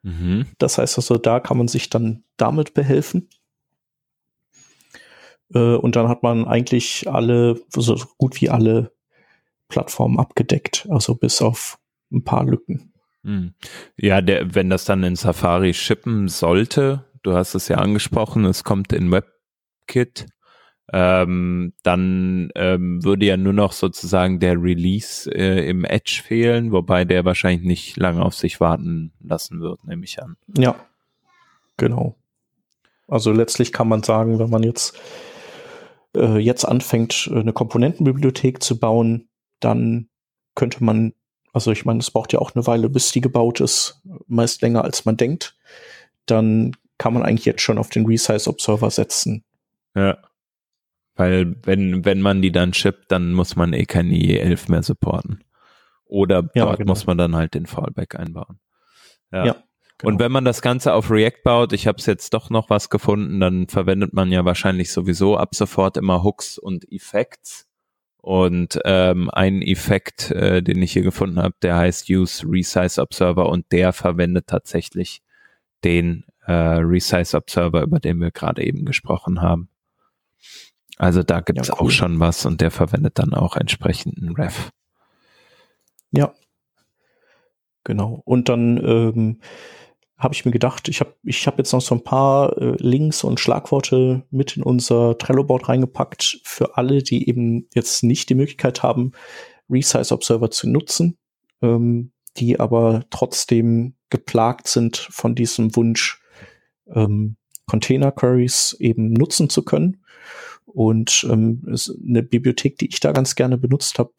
Mhm. 0.03 0.47
Das 0.57 0.77
heißt 0.77 0.97
also, 0.97 1.17
da 1.17 1.39
kann 1.39 1.57
man 1.57 1.67
sich 1.67 1.89
dann 1.89 2.23
damit 2.37 2.73
behelfen. 2.73 3.29
Äh, 5.53 5.75
und 5.75 5.95
dann 5.95 6.07
hat 6.07 6.23
man 6.23 6.45
eigentlich 6.45 7.09
alle, 7.09 7.61
so 7.69 7.95
gut 8.17 8.41
wie 8.41 8.49
alle 8.49 8.91
Plattformen 9.73 10.19
abgedeckt, 10.19 10.87
also 10.91 11.15
bis 11.15 11.41
auf 11.41 11.79
ein 12.11 12.23
paar 12.23 12.45
Lücken. 12.45 12.93
Hm. 13.23 13.55
Ja, 13.97 14.21
der, 14.21 14.53
wenn 14.53 14.69
das 14.69 14.85
dann 14.85 15.01
in 15.01 15.15
Safari 15.15 15.73
shippen 15.73 16.27
sollte, 16.27 17.05
du 17.23 17.33
hast 17.33 17.55
es 17.55 17.69
ja 17.69 17.77
angesprochen, 17.77 18.45
es 18.45 18.63
kommt 18.63 18.93
in 18.93 19.11
WebKit, 19.11 20.27
ähm, 20.91 21.73
dann 21.81 22.51
ähm, 22.53 23.03
würde 23.03 23.25
ja 23.25 23.35
nur 23.35 23.53
noch 23.53 23.71
sozusagen 23.71 24.39
der 24.39 24.61
Release 24.61 25.27
äh, 25.33 25.67
im 25.67 25.85
Edge 25.85 26.21
fehlen, 26.23 26.71
wobei 26.71 27.03
der 27.03 27.25
wahrscheinlich 27.25 27.65
nicht 27.65 27.97
lange 27.97 28.21
auf 28.21 28.35
sich 28.35 28.59
warten 28.59 29.11
lassen 29.21 29.59
wird, 29.59 29.83
nehme 29.85 30.03
ich 30.03 30.21
an. 30.21 30.35
Ja, 30.55 30.75
genau. 31.77 32.15
Also 33.07 33.31
letztlich 33.31 33.73
kann 33.73 33.87
man 33.87 34.03
sagen, 34.03 34.37
wenn 34.37 34.51
man 34.51 34.61
jetzt 34.61 34.99
äh, 36.15 36.37
jetzt 36.37 36.63
anfängt, 36.63 37.27
eine 37.33 37.53
Komponentenbibliothek 37.53 38.61
zu 38.61 38.79
bauen, 38.79 39.29
dann 39.59 40.09
könnte 40.55 40.83
man, 40.83 41.13
also 41.51 41.71
ich 41.71 41.85
meine, 41.85 41.99
es 41.99 42.11
braucht 42.11 42.33
ja 42.33 42.39
auch 42.39 42.55
eine 42.55 42.67
Weile, 42.67 42.89
bis 42.89 43.11
die 43.11 43.21
gebaut 43.21 43.59
ist, 43.59 44.01
meist 44.27 44.61
länger 44.61 44.83
als 44.83 45.05
man 45.05 45.17
denkt, 45.17 45.55
dann 46.25 46.75
kann 46.97 47.13
man 47.13 47.23
eigentlich 47.23 47.45
jetzt 47.45 47.61
schon 47.61 47.77
auf 47.77 47.89
den 47.89 48.05
Resize 48.05 48.49
Observer 48.49 48.89
setzen. 48.89 49.43
Ja. 49.95 50.17
Weil 51.15 51.55
wenn, 51.63 52.05
wenn 52.05 52.21
man 52.21 52.41
die 52.41 52.51
dann 52.51 52.73
shippt, 52.73 53.11
dann 53.11 53.33
muss 53.33 53.55
man 53.55 53.73
eh 53.73 53.85
kein 53.85 54.09
IE11 54.09 54.71
mehr 54.71 54.83
supporten. 54.83 55.43
Oder 56.05 56.49
ja, 56.55 56.65
dort 56.65 56.77
genau. 56.77 56.91
muss 56.91 57.05
man 57.05 57.17
dann 57.17 57.35
halt 57.35 57.53
den 57.53 57.65
Fallback 57.65 58.15
einbauen. 58.15 58.59
Ja. 59.31 59.45
ja 59.45 59.55
genau. 59.97 60.13
Und 60.13 60.19
wenn 60.19 60.31
man 60.31 60.45
das 60.45 60.61
Ganze 60.61 60.93
auf 60.93 61.11
React 61.11 61.43
baut, 61.43 61.73
ich 61.73 61.87
habe 61.87 61.97
es 61.97 62.05
jetzt 62.05 62.33
doch 62.33 62.49
noch 62.49 62.69
was 62.69 62.89
gefunden, 62.89 63.39
dann 63.39 63.67
verwendet 63.67 64.13
man 64.13 64.31
ja 64.31 64.45
wahrscheinlich 64.45 64.91
sowieso 64.91 65.37
ab 65.37 65.55
sofort 65.55 65.97
immer 65.97 66.23
Hooks 66.23 66.57
und 66.57 66.91
Effects. 66.91 67.67
Und 68.23 68.79
ähm, 68.85 69.29
ein 69.33 69.61
Effekt, 69.61 70.31
äh, 70.31 70.63
den 70.63 70.81
ich 70.81 70.93
hier 70.93 71.01
gefunden 71.01 71.39
habe, 71.39 71.55
der 71.61 71.75
heißt 71.75 72.09
Use 72.09 72.47
Resize 72.49 73.01
Observer 73.01 73.49
und 73.49 73.69
der 73.73 73.91
verwendet 73.91 74.47
tatsächlich 74.47 75.21
den 75.83 76.23
äh, 76.45 76.53
Resize 76.53 77.35
Observer, 77.35 77.81
über 77.81 77.99
den 77.99 78.19
wir 78.19 78.31
gerade 78.31 78.63
eben 78.63 78.85
gesprochen 78.85 79.41
haben. 79.41 79.67
Also 80.97 81.21
da 81.21 81.41
gibt 81.41 81.59
es 81.59 81.67
ja, 81.67 81.73
cool. 81.73 81.87
auch 81.87 81.91
schon 81.91 82.17
was 82.21 82.45
und 82.45 82.61
der 82.61 82.71
verwendet 82.71 83.19
dann 83.19 83.33
auch 83.33 83.57
entsprechend 83.57 84.17
einen 84.17 84.33
Ref. 84.37 84.69
Ja. 86.11 86.33
Genau. 87.83 88.21
Und 88.23 88.47
dann 88.47 88.77
ähm, 88.77 89.41
habe 90.17 90.33
ich 90.33 90.45
mir 90.45 90.51
gedacht, 90.51 90.87
ich 90.87 90.99
habe 90.99 91.15
ich 91.23 91.45
hab 91.47 91.57
jetzt 91.57 91.73
noch 91.73 91.81
so 91.81 91.95
ein 91.95 92.03
paar 92.03 92.57
äh, 92.57 92.75
Links 92.77 93.23
und 93.23 93.39
Schlagworte 93.39 94.23
mit 94.29 94.55
in 94.55 94.63
unser 94.63 95.17
Trello-Board 95.17 95.69
reingepackt 95.69 96.39
für 96.43 96.77
alle, 96.77 97.03
die 97.03 97.27
eben 97.27 97.67
jetzt 97.73 98.03
nicht 98.03 98.29
die 98.29 98.35
Möglichkeit 98.35 98.83
haben, 98.83 99.11
Resize 99.69 100.13
Observer 100.13 100.51
zu 100.51 100.69
nutzen, 100.69 101.17
ähm, 101.61 102.11
die 102.37 102.59
aber 102.59 103.05
trotzdem 103.09 103.95
geplagt 104.09 104.67
sind 104.67 104.97
von 104.97 105.35
diesem 105.35 105.75
Wunsch, 105.75 106.21
ähm, 106.93 107.35
Container 107.65 108.11
Queries 108.11 108.75
eben 108.79 109.13
nutzen 109.13 109.49
zu 109.49 109.63
können. 109.63 110.03
Und 110.65 111.25
ähm, 111.29 111.63
eine 112.07 112.23
Bibliothek, 112.23 112.77
die 112.77 112.87
ich 112.87 112.99
da 112.99 113.11
ganz 113.11 113.35
gerne 113.35 113.57
benutzt 113.57 113.99
habe, 113.99 114.11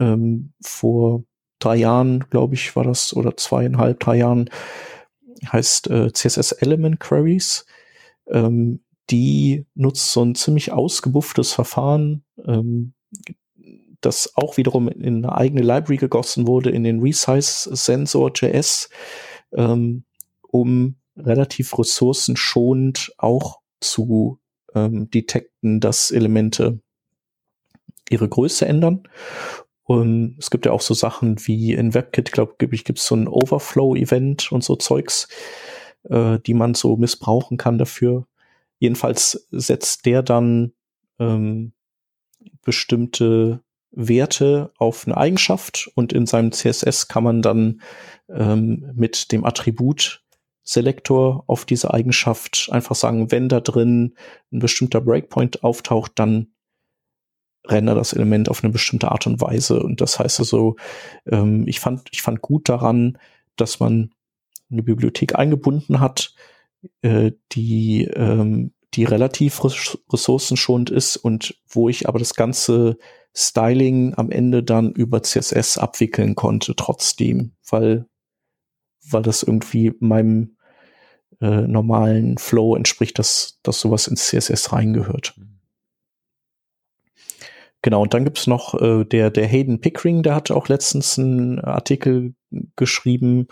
ähm, 0.00 0.52
vor 0.60 1.24
drei 1.58 1.76
Jahren, 1.76 2.24
glaube 2.30 2.54
ich, 2.54 2.74
war 2.76 2.84
das, 2.84 3.14
oder 3.14 3.36
zweieinhalb, 3.36 4.00
drei 4.00 4.16
Jahren, 4.16 4.48
heißt 5.46 5.88
äh, 5.90 6.12
CSS 6.12 6.52
Element 6.52 7.00
Queries. 7.00 7.66
Ähm, 8.28 8.80
die 9.10 9.64
nutzt 9.74 10.12
so 10.12 10.22
ein 10.22 10.34
ziemlich 10.34 10.72
ausgebufftes 10.72 11.52
Verfahren, 11.52 12.24
ähm, 12.44 12.92
das 14.00 14.32
auch 14.36 14.56
wiederum 14.56 14.88
in 14.88 15.24
eine 15.24 15.34
eigene 15.34 15.62
Library 15.62 15.96
gegossen 15.96 16.46
wurde, 16.46 16.70
in 16.70 16.84
den 16.84 17.00
Resize 17.00 17.74
Sensor 17.74 18.30
JS, 18.34 18.90
ähm, 19.52 20.04
um 20.42 20.96
relativ 21.16 21.76
ressourcenschonend 21.78 23.12
auch 23.16 23.60
zu 23.80 24.38
ähm, 24.74 25.10
detekten, 25.10 25.80
dass 25.80 26.10
Elemente 26.10 26.80
ihre 28.10 28.28
Größe 28.28 28.66
ändern. 28.66 29.02
Und 29.88 30.36
es 30.38 30.50
gibt 30.50 30.66
ja 30.66 30.72
auch 30.72 30.82
so 30.82 30.92
Sachen 30.92 31.46
wie 31.46 31.72
in 31.72 31.94
WebKit, 31.94 32.30
glaube 32.30 32.56
ich, 32.72 32.84
gibt 32.84 32.98
es 32.98 33.06
so 33.06 33.16
ein 33.16 33.26
Overflow-Event 33.26 34.52
und 34.52 34.62
so 34.62 34.76
Zeugs, 34.76 35.28
äh, 36.10 36.38
die 36.40 36.52
man 36.52 36.74
so 36.74 36.98
missbrauchen 36.98 37.56
kann 37.56 37.78
dafür. 37.78 38.26
Jedenfalls 38.78 39.48
setzt 39.50 40.04
der 40.04 40.22
dann 40.22 40.72
ähm, 41.18 41.72
bestimmte 42.66 43.62
Werte 43.90 44.74
auf 44.76 45.06
eine 45.06 45.16
Eigenschaft 45.16 45.90
und 45.94 46.12
in 46.12 46.26
seinem 46.26 46.52
CSS 46.52 47.08
kann 47.08 47.24
man 47.24 47.40
dann 47.40 47.80
ähm, 48.28 48.92
mit 48.94 49.32
dem 49.32 49.46
Attribut 49.46 50.22
Selektor 50.64 51.44
auf 51.46 51.64
diese 51.64 51.94
Eigenschaft 51.94 52.68
einfach 52.70 52.94
sagen, 52.94 53.32
wenn 53.32 53.48
da 53.48 53.60
drin 53.60 54.16
ein 54.52 54.58
bestimmter 54.58 55.00
Breakpoint 55.00 55.64
auftaucht, 55.64 56.12
dann 56.16 56.48
rendert 57.68 57.98
das 57.98 58.12
Element 58.12 58.48
auf 58.48 58.64
eine 58.64 58.72
bestimmte 58.72 59.10
Art 59.10 59.26
und 59.26 59.40
Weise. 59.40 59.80
Und 59.80 60.00
das 60.00 60.18
heißt 60.18 60.40
also, 60.40 60.76
ähm, 61.26 61.66
ich 61.66 61.80
fand, 61.80 62.08
ich 62.12 62.22
fand 62.22 62.40
gut 62.40 62.68
daran, 62.68 63.18
dass 63.56 63.80
man 63.80 64.10
eine 64.70 64.82
Bibliothek 64.82 65.34
eingebunden 65.36 66.00
hat, 66.00 66.34
äh, 67.02 67.32
die, 67.52 68.04
ähm, 68.04 68.72
die 68.94 69.04
relativ 69.04 69.62
ressourcenschonend 69.64 70.90
ist 70.90 71.16
und 71.16 71.56
wo 71.68 71.88
ich 71.88 72.08
aber 72.08 72.18
das 72.18 72.34
ganze 72.34 72.96
Styling 73.34 74.14
am 74.14 74.30
Ende 74.30 74.62
dann 74.62 74.92
über 74.92 75.22
CSS 75.22 75.78
abwickeln 75.78 76.34
konnte, 76.34 76.74
trotzdem, 76.74 77.52
weil, 77.68 78.06
weil 79.10 79.22
das 79.22 79.42
irgendwie 79.42 79.92
meinem 80.00 80.56
äh, 81.40 81.62
normalen 81.66 82.38
Flow 82.38 82.74
entspricht, 82.74 83.18
dass, 83.18 83.60
dass 83.62 83.80
sowas 83.80 84.08
ins 84.08 84.26
CSS 84.26 84.72
reingehört. 84.72 85.34
Genau, 87.82 88.02
und 88.02 88.12
dann 88.12 88.24
gibt's 88.24 88.46
noch 88.46 88.74
äh, 88.74 89.04
der, 89.04 89.30
der 89.30 89.46
Hayden 89.46 89.80
Pickering, 89.80 90.22
der 90.22 90.34
hat 90.34 90.50
auch 90.50 90.68
letztens 90.68 91.18
einen 91.18 91.60
Artikel 91.60 92.34
geschrieben, 92.76 93.46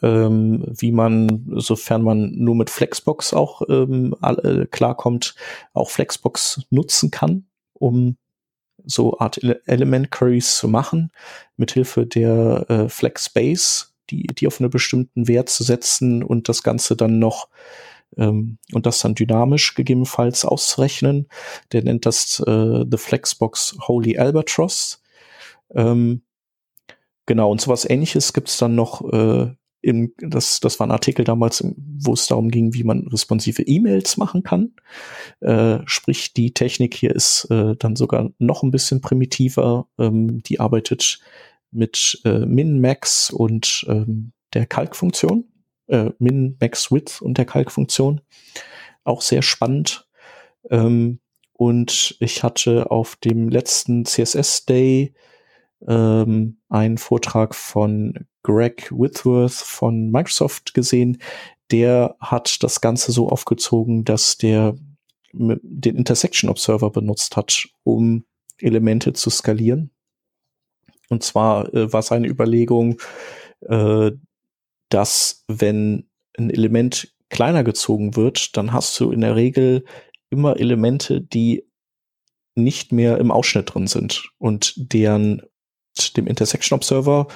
ähm, 0.00 0.64
wie 0.68 0.92
man, 0.92 1.44
sofern 1.56 2.02
man 2.02 2.32
nur 2.32 2.54
mit 2.54 2.70
Flexbox 2.70 3.34
auch 3.34 3.62
ähm, 3.68 4.14
alle, 4.20 4.66
klarkommt, 4.66 5.34
auch 5.74 5.90
Flexbox 5.90 6.66
nutzen 6.70 7.10
kann, 7.10 7.46
um 7.74 8.16
so 8.84 9.18
Art 9.18 9.38
Element 9.66 10.10
Queries 10.10 10.56
zu 10.56 10.68
machen, 10.68 11.10
mithilfe 11.56 12.06
der 12.06 12.64
äh, 12.70 12.88
Flexbase 12.88 13.88
die, 14.10 14.26
die 14.26 14.46
auf 14.46 14.60
einen 14.60 14.70
bestimmten 14.70 15.28
Wert 15.28 15.48
zu 15.48 15.64
setzen 15.64 16.22
und 16.22 16.48
das 16.48 16.62
Ganze 16.62 16.96
dann 16.96 17.18
noch 17.18 17.48
ähm, 18.16 18.58
und 18.72 18.86
das 18.86 19.00
dann 19.00 19.14
dynamisch 19.14 19.74
gegebenenfalls 19.74 20.44
auszurechnen. 20.44 21.28
Der 21.72 21.82
nennt 21.82 22.06
das 22.06 22.40
äh, 22.46 22.84
The 22.90 22.96
Flexbox 22.96 23.76
Holy 23.86 24.18
Albatross. 24.18 25.02
Ähm, 25.74 26.22
genau, 27.26 27.50
und 27.50 27.60
sowas 27.60 27.88
ähnliches 27.88 28.32
gibt's 28.32 28.58
dann 28.58 28.74
noch 28.74 29.02
äh, 29.12 29.54
im, 29.80 30.12
das, 30.18 30.60
das 30.60 30.80
war 30.80 30.86
ein 30.86 30.92
Artikel 30.92 31.24
damals, 31.24 31.64
wo 31.76 32.12
es 32.12 32.26
darum 32.26 32.50
ging, 32.50 32.74
wie 32.74 32.84
man 32.84 33.06
responsive 33.08 33.62
E-Mails 33.62 34.16
machen 34.16 34.42
kann. 34.42 34.72
Äh, 35.40 35.78
sprich, 35.86 36.34
die 36.34 36.52
Technik 36.52 36.94
hier 36.94 37.14
ist 37.14 37.44
äh, 37.50 37.76
dann 37.76 37.94
sogar 37.94 38.30
noch 38.38 38.62
ein 38.62 38.72
bisschen 38.72 39.00
primitiver. 39.00 39.86
Ähm, 39.98 40.42
die 40.42 40.58
arbeitet 40.58 41.20
mit 41.70 42.20
äh, 42.24 42.44
Min, 42.46 42.80
Max 42.80 43.30
und 43.30 43.84
ähm, 43.88 44.32
der 44.52 44.66
Kalkfunktion. 44.66 45.44
Äh, 45.88 46.10
Min, 46.18 46.56
Max, 46.60 46.90
Width 46.92 47.20
und 47.20 47.38
der 47.38 47.44
Kalkfunktion. 47.44 48.20
Auch 49.04 49.20
sehr 49.20 49.42
spannend. 49.42 50.08
Ähm, 50.70 51.20
und 51.52 52.16
ich 52.20 52.42
hatte 52.42 52.90
auf 52.90 53.16
dem 53.16 53.48
letzten 53.48 54.04
CSS 54.04 54.64
Day 54.66 55.14
ähm, 55.86 56.58
einen 56.68 56.98
Vortrag 56.98 57.54
von 57.54 58.26
Greg 58.42 58.90
Whitworth 58.92 59.52
von 59.52 60.10
Microsoft 60.10 60.74
gesehen. 60.74 61.18
Der 61.70 62.16
hat 62.20 62.62
das 62.62 62.80
Ganze 62.80 63.12
so 63.12 63.28
aufgezogen, 63.28 64.04
dass 64.04 64.38
der 64.38 64.74
den 65.32 65.96
Intersection 65.96 66.48
Observer 66.48 66.90
benutzt 66.90 67.36
hat, 67.36 67.68
um 67.82 68.24
Elemente 68.58 69.12
zu 69.12 69.30
skalieren. 69.30 69.90
Und 71.10 71.22
zwar 71.22 71.72
äh, 71.74 71.92
war 71.92 72.02
seine 72.02 72.28
Überlegung, 72.28 73.00
äh, 73.62 74.12
dass 74.88 75.44
wenn 75.48 76.08
ein 76.36 76.50
Element 76.50 77.14
kleiner 77.30 77.64
gezogen 77.64 78.16
wird, 78.16 78.56
dann 78.56 78.72
hast 78.72 78.98
du 79.00 79.10
in 79.10 79.20
der 79.20 79.36
Regel 79.36 79.84
immer 80.30 80.58
Elemente, 80.58 81.20
die 81.20 81.64
nicht 82.54 82.92
mehr 82.92 83.18
im 83.18 83.30
Ausschnitt 83.30 83.74
drin 83.74 83.86
sind 83.86 84.30
und 84.38 84.74
deren 84.76 85.42
dem 86.16 86.26
Intersection 86.26 86.76
Observer, 86.76 87.26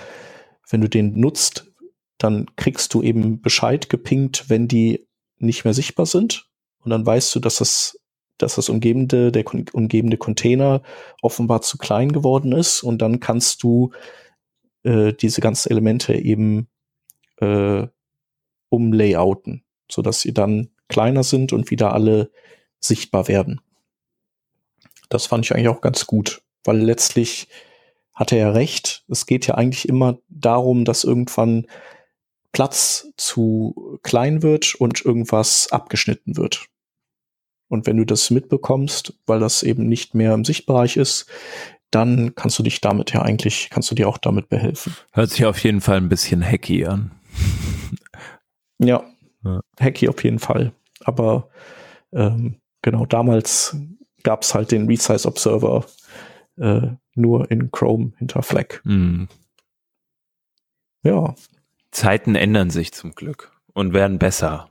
wenn 0.71 0.81
du 0.81 0.89
den 0.89 1.19
nutzt, 1.19 1.71
dann 2.19 2.47
kriegst 2.57 2.95
du 2.95 3.03
eben 3.03 3.41
Bescheid 3.41 3.89
gepinkt, 3.89 4.49
wenn 4.49 4.69
die 4.69 5.09
nicht 5.39 5.65
mehr 5.65 5.75
sichtbar 5.75 6.07
sind. 6.07 6.49
Und 6.79 6.91
dann 6.91 7.05
weißt 7.05 7.35
du, 7.35 7.41
dass 7.41 7.57
das 7.57 7.99
dass 8.39 8.57
das 8.57 8.69
umgebende, 8.69 9.31
der 9.31 9.45
umgebende 9.73 10.17
Container 10.17 10.83
offenbar 11.21 11.63
zu 11.63 11.79
klein 11.79 12.13
geworden 12.13 12.53
ist. 12.53 12.83
Und 12.83 13.01
dann 13.01 13.21
kannst 13.21 13.63
du 13.63 13.93
äh, 14.83 15.13
diese 15.13 15.41
ganzen 15.41 15.71
Elemente 15.71 16.15
eben 16.15 16.69
äh, 17.43 17.89
umlayouten, 18.69 19.65
sodass 19.91 20.21
sie 20.21 20.33
dann 20.33 20.71
kleiner 20.89 21.25
sind 21.25 21.53
und 21.53 21.71
wieder 21.71 21.93
alle 21.93 22.31
sichtbar 22.79 23.29
werden. 23.29 23.61
Das 25.09 25.27
fand 25.27 25.45
ich 25.45 25.53
eigentlich 25.53 25.69
auch 25.69 25.81
ganz 25.81 26.07
gut, 26.07 26.43
weil 26.65 26.79
letztlich 26.79 27.49
hat 28.15 28.33
er 28.33 28.55
recht. 28.55 29.05
Es 29.09 29.27
geht 29.27 29.47
ja 29.47 29.55
eigentlich 29.57 29.89
immer 29.89 30.19
darum, 30.29 30.85
dass 30.85 31.05
irgendwann 31.05 31.67
Platz 32.53 33.09
zu 33.17 33.99
klein 34.03 34.43
wird 34.43 34.75
und 34.75 35.05
irgendwas 35.05 35.73
abgeschnitten 35.73 36.37
wird. 36.37 36.67
Und 37.69 37.87
wenn 37.87 37.97
du 37.97 38.05
das 38.05 38.31
mitbekommst, 38.31 39.15
weil 39.27 39.41
das 39.41 39.63
eben 39.63 39.89
nicht 39.89 40.15
mehr 40.15 40.35
im 40.35 40.45
Sichtbereich 40.45 40.99
ist, 40.99 41.27
dann 41.91 42.35
kannst 42.35 42.59
du 42.59 42.63
dich 42.63 42.81
damit 42.83 43.13
ja 43.13 43.23
eigentlich, 43.23 43.69
kannst 43.71 43.91
du 43.91 43.95
dir 43.95 44.09
auch 44.09 44.19
damit 44.19 44.49
behelfen. 44.49 44.95
Hört 45.13 45.31
sich 45.31 45.45
auf 45.47 45.59
jeden 45.65 45.81
Fall 45.81 45.97
ein 45.97 46.09
bisschen 46.09 46.43
hacky 46.43 46.85
an. 46.85 47.13
ja, 48.79 49.03
ja. 49.45 49.61
hacky 49.81 50.09
auf 50.09 50.23
jeden 50.25 50.39
Fall. 50.39 50.73
Aber 51.05 51.49
ähm, 52.13 52.57
genau, 52.83 53.07
damals 53.07 53.77
gab 54.23 54.43
es 54.43 54.55
halt 54.55 54.71
den 54.71 54.87
Resize 54.87 55.27
Observer 55.27 55.85
äh, 56.59 56.89
nur 57.15 57.51
in 57.51 57.71
Chrome 57.71 58.13
hinter 58.19 58.43
Flag. 58.43 58.81
Mm. 58.85 59.25
Ja. 61.03 61.35
Zeiten 61.91 62.35
ändern 62.35 62.71
sich 62.71 62.93
zum 62.93 63.15
Glück 63.15 63.53
und 63.75 63.93
werden 63.93 64.19
besser. 64.19 64.69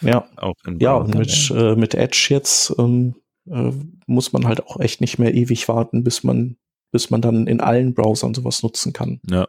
Ja, 0.00 0.28
auch 0.36 0.54
ja 0.78 0.94
und 0.94 1.14
mit, 1.14 1.50
äh, 1.50 1.76
mit 1.76 1.94
Edge 1.94 2.26
jetzt 2.30 2.74
ähm, 2.78 3.14
äh, 3.48 3.72
muss 4.06 4.32
man 4.32 4.46
halt 4.46 4.66
auch 4.66 4.78
echt 4.80 5.00
nicht 5.00 5.18
mehr 5.18 5.34
ewig 5.34 5.68
warten, 5.68 6.04
bis 6.04 6.24
man, 6.24 6.56
bis 6.90 7.10
man 7.10 7.22
dann 7.22 7.46
in 7.46 7.60
allen 7.60 7.94
Browsern 7.94 8.34
sowas 8.34 8.62
nutzen 8.62 8.92
kann. 8.92 9.20
Ja. 9.28 9.48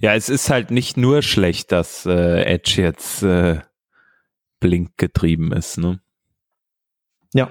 Ja, 0.00 0.14
es 0.14 0.30
ist 0.30 0.48
halt 0.48 0.70
nicht 0.70 0.96
nur 0.96 1.20
schlecht, 1.20 1.72
dass 1.72 2.06
äh, 2.06 2.42
Edge 2.44 2.80
jetzt 2.80 3.22
äh, 3.22 3.60
Blink 4.58 4.96
getrieben 4.96 5.52
ist, 5.52 5.76
ne? 5.76 6.00
Ja. 7.34 7.50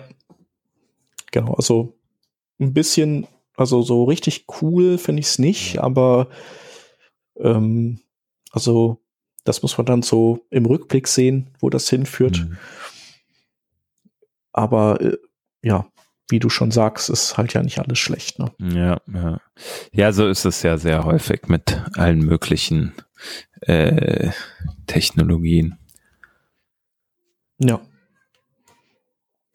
Genau, 1.31 1.53
also 1.53 1.95
ein 2.59 2.73
bisschen, 2.73 3.27
also 3.55 3.83
so 3.83 4.03
richtig 4.03 4.45
cool 4.61 4.97
finde 4.97 5.19
ich 5.19 5.27
es 5.27 5.39
nicht, 5.39 5.77
aber 5.77 6.29
ähm, 7.37 8.01
also 8.51 8.99
das 9.43 9.61
muss 9.61 9.77
man 9.77 9.85
dann 9.85 10.01
so 10.01 10.45
im 10.49 10.65
Rückblick 10.65 11.07
sehen, 11.07 11.51
wo 11.59 11.69
das 11.69 11.87
hinführt. 11.87 12.39
Mhm. 12.39 12.57
Aber 14.53 14.99
äh, 15.01 15.17
ja, 15.61 15.87
wie 16.29 16.39
du 16.39 16.49
schon 16.49 16.71
sagst, 16.71 17.09
ist 17.09 17.37
halt 17.37 17.53
ja 17.53 17.63
nicht 17.63 17.79
alles 17.79 17.99
schlecht. 17.99 18.39
Ne? 18.39 18.51
Ja, 18.59 19.01
ja. 19.13 19.41
Ja, 19.91 20.11
so 20.13 20.27
ist 20.27 20.45
es 20.45 20.61
ja 20.63 20.77
sehr 20.77 21.03
häufig 21.03 21.47
mit 21.47 21.81
allen 21.95 22.19
möglichen 22.19 22.93
äh, 23.61 24.31
Technologien. 24.87 25.77
Ja. 27.59 27.81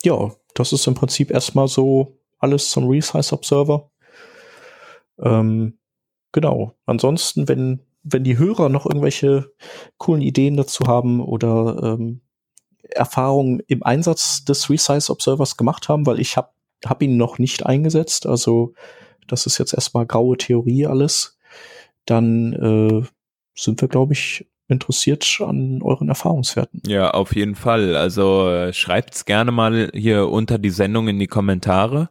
Ja, 0.02 0.32
das 0.54 0.72
ist 0.72 0.86
im 0.86 0.94
Prinzip 0.94 1.30
erstmal 1.30 1.68
so 1.68 2.18
alles 2.38 2.70
zum 2.70 2.88
Resize 2.88 3.32
Observer. 3.32 3.90
Ähm, 5.18 5.78
genau. 6.32 6.74
Ansonsten, 6.84 7.48
wenn, 7.48 7.80
wenn 8.02 8.24
die 8.24 8.36
Hörer 8.36 8.68
noch 8.68 8.84
irgendwelche 8.84 9.52
coolen 9.96 10.20
Ideen 10.20 10.56
dazu 10.56 10.86
haben 10.86 11.20
oder 11.20 11.94
ähm, 11.98 12.20
Erfahrungen 12.82 13.60
im 13.66 13.82
Einsatz 13.82 14.44
des 14.44 14.68
Resize 14.68 15.10
Observers 15.10 15.56
gemacht 15.56 15.88
haben, 15.88 16.04
weil 16.04 16.20
ich 16.20 16.36
habe 16.36 16.50
hab 16.84 17.02
ihn 17.02 17.16
noch 17.16 17.38
nicht 17.38 17.66
eingesetzt, 17.66 18.26
also 18.26 18.74
das 19.26 19.46
ist 19.46 19.58
jetzt 19.58 19.74
erstmal 19.74 20.06
graue 20.06 20.36
Theorie 20.36 20.86
alles, 20.86 21.38
dann 22.06 22.52
äh, 22.52 23.06
sind 23.54 23.80
wir, 23.80 23.88
glaube 23.88 24.12
ich, 24.12 24.46
interessiert 24.68 25.40
an 25.40 25.82
euren 25.82 26.08
Erfahrungswerten. 26.08 26.82
Ja, 26.86 27.10
auf 27.10 27.34
jeden 27.36 27.54
Fall. 27.54 27.96
Also 27.96 28.48
äh, 28.48 28.72
schreibt's 28.72 29.24
gerne 29.24 29.52
mal 29.52 29.90
hier 29.94 30.28
unter 30.28 30.58
die 30.58 30.70
Sendung 30.70 31.08
in 31.08 31.18
die 31.18 31.26
Kommentare 31.26 32.10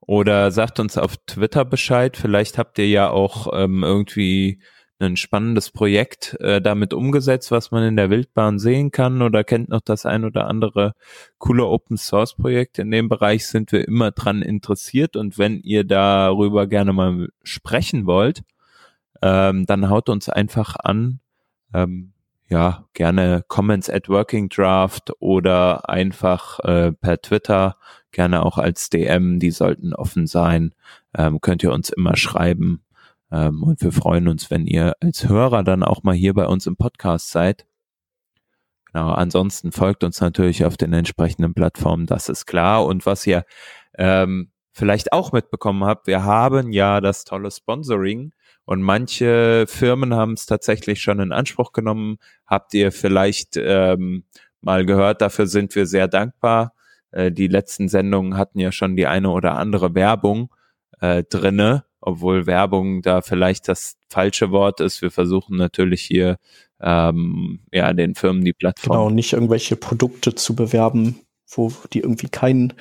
oder 0.00 0.50
sagt 0.50 0.80
uns 0.80 0.96
auf 0.96 1.16
Twitter 1.26 1.64
Bescheid. 1.64 2.16
Vielleicht 2.16 2.58
habt 2.58 2.78
ihr 2.78 2.88
ja 2.88 3.10
auch 3.10 3.48
ähm, 3.52 3.82
irgendwie 3.82 4.60
ein 5.00 5.16
spannendes 5.16 5.70
Projekt 5.70 6.36
äh, 6.40 6.60
damit 6.60 6.92
umgesetzt, 6.92 7.50
was 7.50 7.70
man 7.70 7.84
in 7.84 7.96
der 7.96 8.10
Wildbahn 8.10 8.58
sehen 8.58 8.90
kann 8.90 9.22
oder 9.22 9.44
kennt 9.44 9.68
noch 9.68 9.80
das 9.80 10.06
ein 10.06 10.24
oder 10.24 10.46
andere 10.46 10.94
coole 11.38 11.64
Open 11.64 11.96
Source 11.96 12.36
Projekt. 12.36 12.78
In 12.78 12.90
dem 12.90 13.08
Bereich 13.08 13.46
sind 13.46 13.72
wir 13.72 13.86
immer 13.86 14.10
dran 14.10 14.42
interessiert 14.42 15.16
und 15.16 15.38
wenn 15.38 15.60
ihr 15.60 15.84
darüber 15.84 16.66
gerne 16.66 16.92
mal 16.92 17.28
sprechen 17.42 18.06
wollt, 18.06 18.42
ähm, 19.22 19.66
dann 19.66 19.88
haut 19.88 20.08
uns 20.08 20.28
einfach 20.28 20.76
an. 20.82 21.20
Ähm, 21.72 22.12
ja, 22.48 22.84
gerne 22.94 23.44
Comments 23.46 23.88
at 23.88 24.08
Working 24.08 24.48
Draft 24.48 25.12
oder 25.20 25.88
einfach 25.88 26.58
äh, 26.60 26.92
per 26.92 27.22
Twitter, 27.22 27.76
gerne 28.10 28.44
auch 28.44 28.58
als 28.58 28.90
DM, 28.90 29.38
die 29.38 29.52
sollten 29.52 29.94
offen 29.94 30.26
sein. 30.26 30.74
Ähm, 31.16 31.40
könnt 31.40 31.62
ihr 31.62 31.72
uns 31.72 31.90
immer 31.90 32.16
schreiben. 32.16 32.82
Ähm, 33.32 33.62
und 33.62 33.82
wir 33.82 33.92
freuen 33.92 34.28
uns, 34.28 34.50
wenn 34.50 34.66
ihr 34.66 34.94
als 35.00 35.28
Hörer 35.28 35.62
dann 35.62 35.82
auch 35.82 36.02
mal 36.02 36.14
hier 36.14 36.34
bei 36.34 36.46
uns 36.46 36.66
im 36.66 36.76
Podcast 36.76 37.30
seid. 37.30 37.66
Genau, 38.92 39.12
ansonsten 39.12 39.72
folgt 39.72 40.02
uns 40.02 40.20
natürlich 40.20 40.64
auf 40.64 40.76
den 40.76 40.92
entsprechenden 40.92 41.54
Plattformen, 41.54 42.06
das 42.06 42.28
ist 42.28 42.46
klar. 42.46 42.84
Und 42.84 43.06
was 43.06 43.26
ihr 43.26 43.44
ähm, 43.96 44.50
vielleicht 44.72 45.12
auch 45.12 45.32
mitbekommen 45.32 45.84
habt, 45.84 46.06
wir 46.06 46.24
haben 46.24 46.72
ja 46.72 47.00
das 47.00 47.24
tolle 47.24 47.50
Sponsoring 47.50 48.32
und 48.64 48.82
manche 48.82 49.66
Firmen 49.68 50.14
haben 50.14 50.32
es 50.32 50.46
tatsächlich 50.46 51.00
schon 51.02 51.20
in 51.20 51.32
Anspruch 51.32 51.72
genommen. 51.72 52.18
Habt 52.46 52.74
ihr 52.74 52.92
vielleicht 52.92 53.56
ähm, 53.56 54.24
mal 54.60 54.84
gehört, 54.84 55.20
dafür 55.22 55.46
sind 55.46 55.74
wir 55.74 55.86
sehr 55.86 56.08
dankbar. 56.08 56.74
Äh, 57.10 57.32
die 57.32 57.48
letzten 57.48 57.88
Sendungen 57.88 58.36
hatten 58.36 58.58
ja 58.58 58.72
schon 58.72 58.96
die 58.96 59.06
eine 59.06 59.30
oder 59.30 59.56
andere 59.56 59.94
Werbung 59.94 60.54
äh, 61.00 61.24
drinne 61.24 61.84
obwohl 62.00 62.46
Werbung 62.46 63.02
da 63.02 63.20
vielleicht 63.20 63.68
das 63.68 63.96
falsche 64.08 64.50
Wort 64.50 64.80
ist. 64.80 65.02
Wir 65.02 65.10
versuchen 65.10 65.56
natürlich 65.56 66.02
hier 66.02 66.38
ähm, 66.80 67.60
ja 67.72 67.92
den 67.92 68.14
Firmen 68.14 68.44
die 68.44 68.52
Plattform. 68.52 68.96
Genau, 68.96 69.10
nicht 69.10 69.32
irgendwelche 69.32 69.76
Produkte 69.76 70.34
zu 70.34 70.54
bewerben, 70.54 71.20
wo 71.48 71.72
die 71.92 72.00
irgendwie 72.00 72.28
keinen 72.28 72.72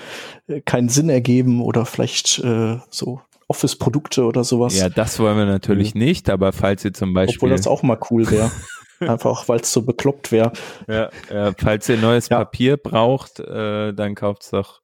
äh, 0.48 0.62
keinen 0.62 0.90
Sinn 0.90 1.10
ergeben 1.10 1.62
oder 1.62 1.86
vielleicht 1.86 2.40
äh, 2.40 2.78
so 2.90 3.22
Office-Produkte 3.48 4.24
oder 4.24 4.44
sowas. 4.44 4.80
Ja, 4.80 4.90
das 4.90 5.20
wollen 5.20 5.38
wir 5.38 5.46
natürlich 5.46 5.96
mhm. 5.96 6.02
nicht, 6.02 6.30
aber 6.30 6.54
falls 6.54 6.86
ihr 6.86 6.94
zum 6.94 7.14
Beispiel. 7.14 7.38
Obwohl 7.38 7.50
das 7.50 7.68
auch 7.68 7.84
mal 7.84 8.00
cool 8.10 8.30
wäre. 8.30 8.52
Einfach 9.00 9.48
weil 9.48 9.62
es 9.62 9.72
so 9.72 9.82
bekloppt 9.82 10.32
wäre. 10.32 10.52
Ja, 10.88 11.10
ja, 11.34 11.54
falls 11.58 11.88
ihr 11.88 11.98
neues 11.98 12.28
ja. 12.30 12.40
Papier 12.40 12.76
braucht, 12.76 13.40
äh, 13.40 13.94
dann 13.94 14.14
kauft's 14.14 14.50
doch. 14.52 14.82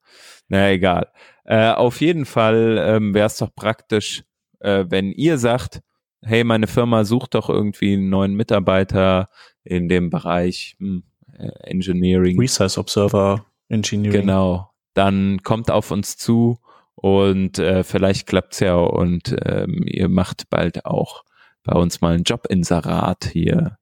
Na 0.48 0.70
egal. 0.70 1.10
Äh, 1.44 1.70
auf 1.70 2.00
jeden 2.00 2.24
Fall 2.24 2.78
ähm, 2.80 3.14
wäre 3.14 3.26
es 3.26 3.36
doch 3.36 3.54
praktisch, 3.54 4.24
äh, 4.60 4.84
wenn 4.88 5.12
ihr 5.12 5.38
sagt, 5.38 5.82
hey, 6.22 6.44
meine 6.44 6.66
Firma 6.66 7.04
sucht 7.04 7.34
doch 7.34 7.48
irgendwie 7.48 7.94
einen 7.94 8.08
neuen 8.08 8.34
Mitarbeiter 8.34 9.28
in 9.64 9.88
dem 9.88 10.10
Bereich 10.10 10.76
hm, 10.78 11.04
äh, 11.32 11.48
Engineering. 11.70 12.38
Resize 12.38 12.78
Observer 12.78 13.46
Engineering. 13.68 14.22
Genau. 14.22 14.70
Dann 14.94 15.42
kommt 15.42 15.70
auf 15.70 15.90
uns 15.90 16.16
zu 16.16 16.58
und 16.94 17.58
äh, 17.58 17.84
vielleicht 17.84 18.26
klappt's 18.26 18.60
ja 18.60 18.74
und 18.74 19.36
ähm, 19.44 19.84
ihr 19.86 20.08
macht 20.08 20.48
bald 20.48 20.86
auch 20.86 21.24
bei 21.62 21.78
uns 21.78 22.00
mal 22.00 22.14
ein 22.14 22.22
Jobinserat 22.22 23.26
hier. 23.32 23.78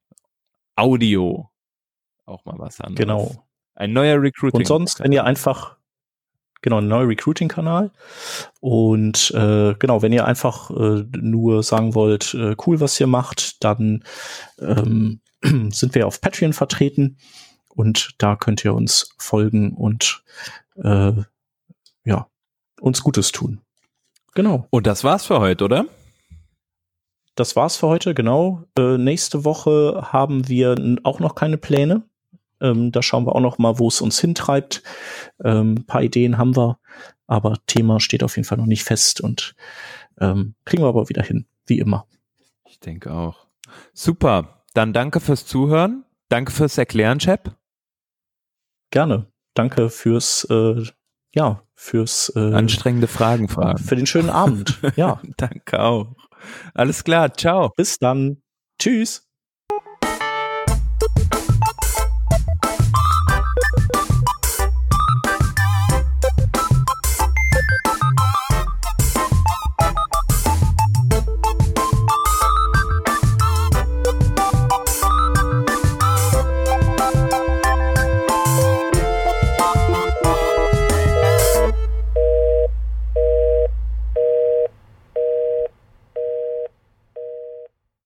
Audio. 0.74 1.50
Auch 2.26 2.44
mal 2.44 2.58
was 2.58 2.80
anderes. 2.80 2.98
Genau. 2.98 3.48
Ein 3.74 3.92
neuer 3.92 4.20
Recruiting. 4.20 4.60
Und 4.60 4.66
sonst, 4.66 5.00
wenn 5.00 5.12
ihr 5.12 5.24
einfach 5.24 5.76
genau, 6.64 6.78
ein 6.78 6.88
neuer 6.88 7.06
Recruiting-Kanal. 7.06 7.92
Und 8.60 9.30
äh, 9.32 9.74
genau, 9.78 10.00
wenn 10.00 10.14
ihr 10.14 10.24
einfach 10.24 10.70
äh, 10.70 11.04
nur 11.14 11.62
sagen 11.62 11.94
wollt, 11.94 12.32
äh, 12.34 12.56
cool, 12.66 12.80
was 12.80 12.98
ihr 12.98 13.06
macht, 13.06 13.62
dann 13.62 14.02
ähm, 14.58 15.20
sind 15.70 15.94
wir 15.94 16.06
auf 16.06 16.22
Patreon 16.22 16.54
vertreten 16.54 17.18
und 17.68 18.14
da 18.18 18.34
könnt 18.34 18.64
ihr 18.64 18.72
uns 18.72 19.14
folgen 19.18 19.74
und 19.74 20.24
äh, 20.82 21.12
ja, 22.04 22.26
uns 22.80 23.02
Gutes 23.02 23.30
tun. 23.30 23.60
Genau. 24.34 24.66
Und 24.70 24.86
das 24.86 25.04
war's 25.04 25.26
für 25.26 25.40
heute, 25.40 25.64
oder? 25.64 25.84
Das 27.34 27.56
war's 27.56 27.76
für 27.76 27.88
heute, 27.88 28.14
genau. 28.14 28.64
Äh, 28.78 28.96
nächste 28.96 29.44
Woche 29.44 30.08
haben 30.12 30.48
wir 30.48 30.76
auch 31.02 31.20
noch 31.20 31.34
keine 31.34 31.58
Pläne. 31.58 32.04
Ähm, 32.64 32.90
da 32.90 33.02
schauen 33.02 33.26
wir 33.26 33.34
auch 33.34 33.40
noch 33.40 33.58
mal, 33.58 33.78
wo 33.78 33.88
es 33.88 34.00
uns 34.00 34.18
hintreibt. 34.18 34.82
Ähm, 35.42 35.74
ein 35.78 35.86
paar 35.86 36.02
Ideen 36.02 36.38
haben 36.38 36.56
wir, 36.56 36.78
aber 37.26 37.58
Thema 37.66 38.00
steht 38.00 38.22
auf 38.22 38.36
jeden 38.36 38.46
Fall 38.46 38.58
noch 38.58 38.66
nicht 38.66 38.84
fest 38.84 39.20
und 39.20 39.54
ähm, 40.20 40.54
kriegen 40.64 40.82
wir 40.82 40.88
aber 40.88 41.08
wieder 41.08 41.22
hin, 41.22 41.46
wie 41.66 41.78
immer. 41.78 42.06
Ich 42.66 42.80
denke 42.80 43.12
auch. 43.12 43.46
Super. 43.92 44.64
Dann 44.74 44.92
danke 44.92 45.20
fürs 45.20 45.46
Zuhören. 45.46 46.04
Danke 46.28 46.52
fürs 46.52 46.78
Erklären, 46.78 47.18
Chap. 47.18 47.56
Gerne. 48.90 49.26
Danke 49.54 49.90
fürs, 49.90 50.44
äh, 50.50 50.82
ja, 51.34 51.62
fürs 51.74 52.32
äh, 52.34 52.54
anstrengende 52.54 53.06
Fragen 53.06 53.48
fragen. 53.48 53.78
Für 53.78 53.96
den 53.96 54.06
schönen 54.06 54.30
Abend. 54.30 54.80
Ja. 54.96 55.20
danke 55.36 55.80
auch. 55.80 56.14
Alles 56.74 57.04
klar. 57.04 57.32
Ciao. 57.34 57.70
Bis 57.76 57.98
dann. 57.98 58.42
Tschüss. 58.78 59.24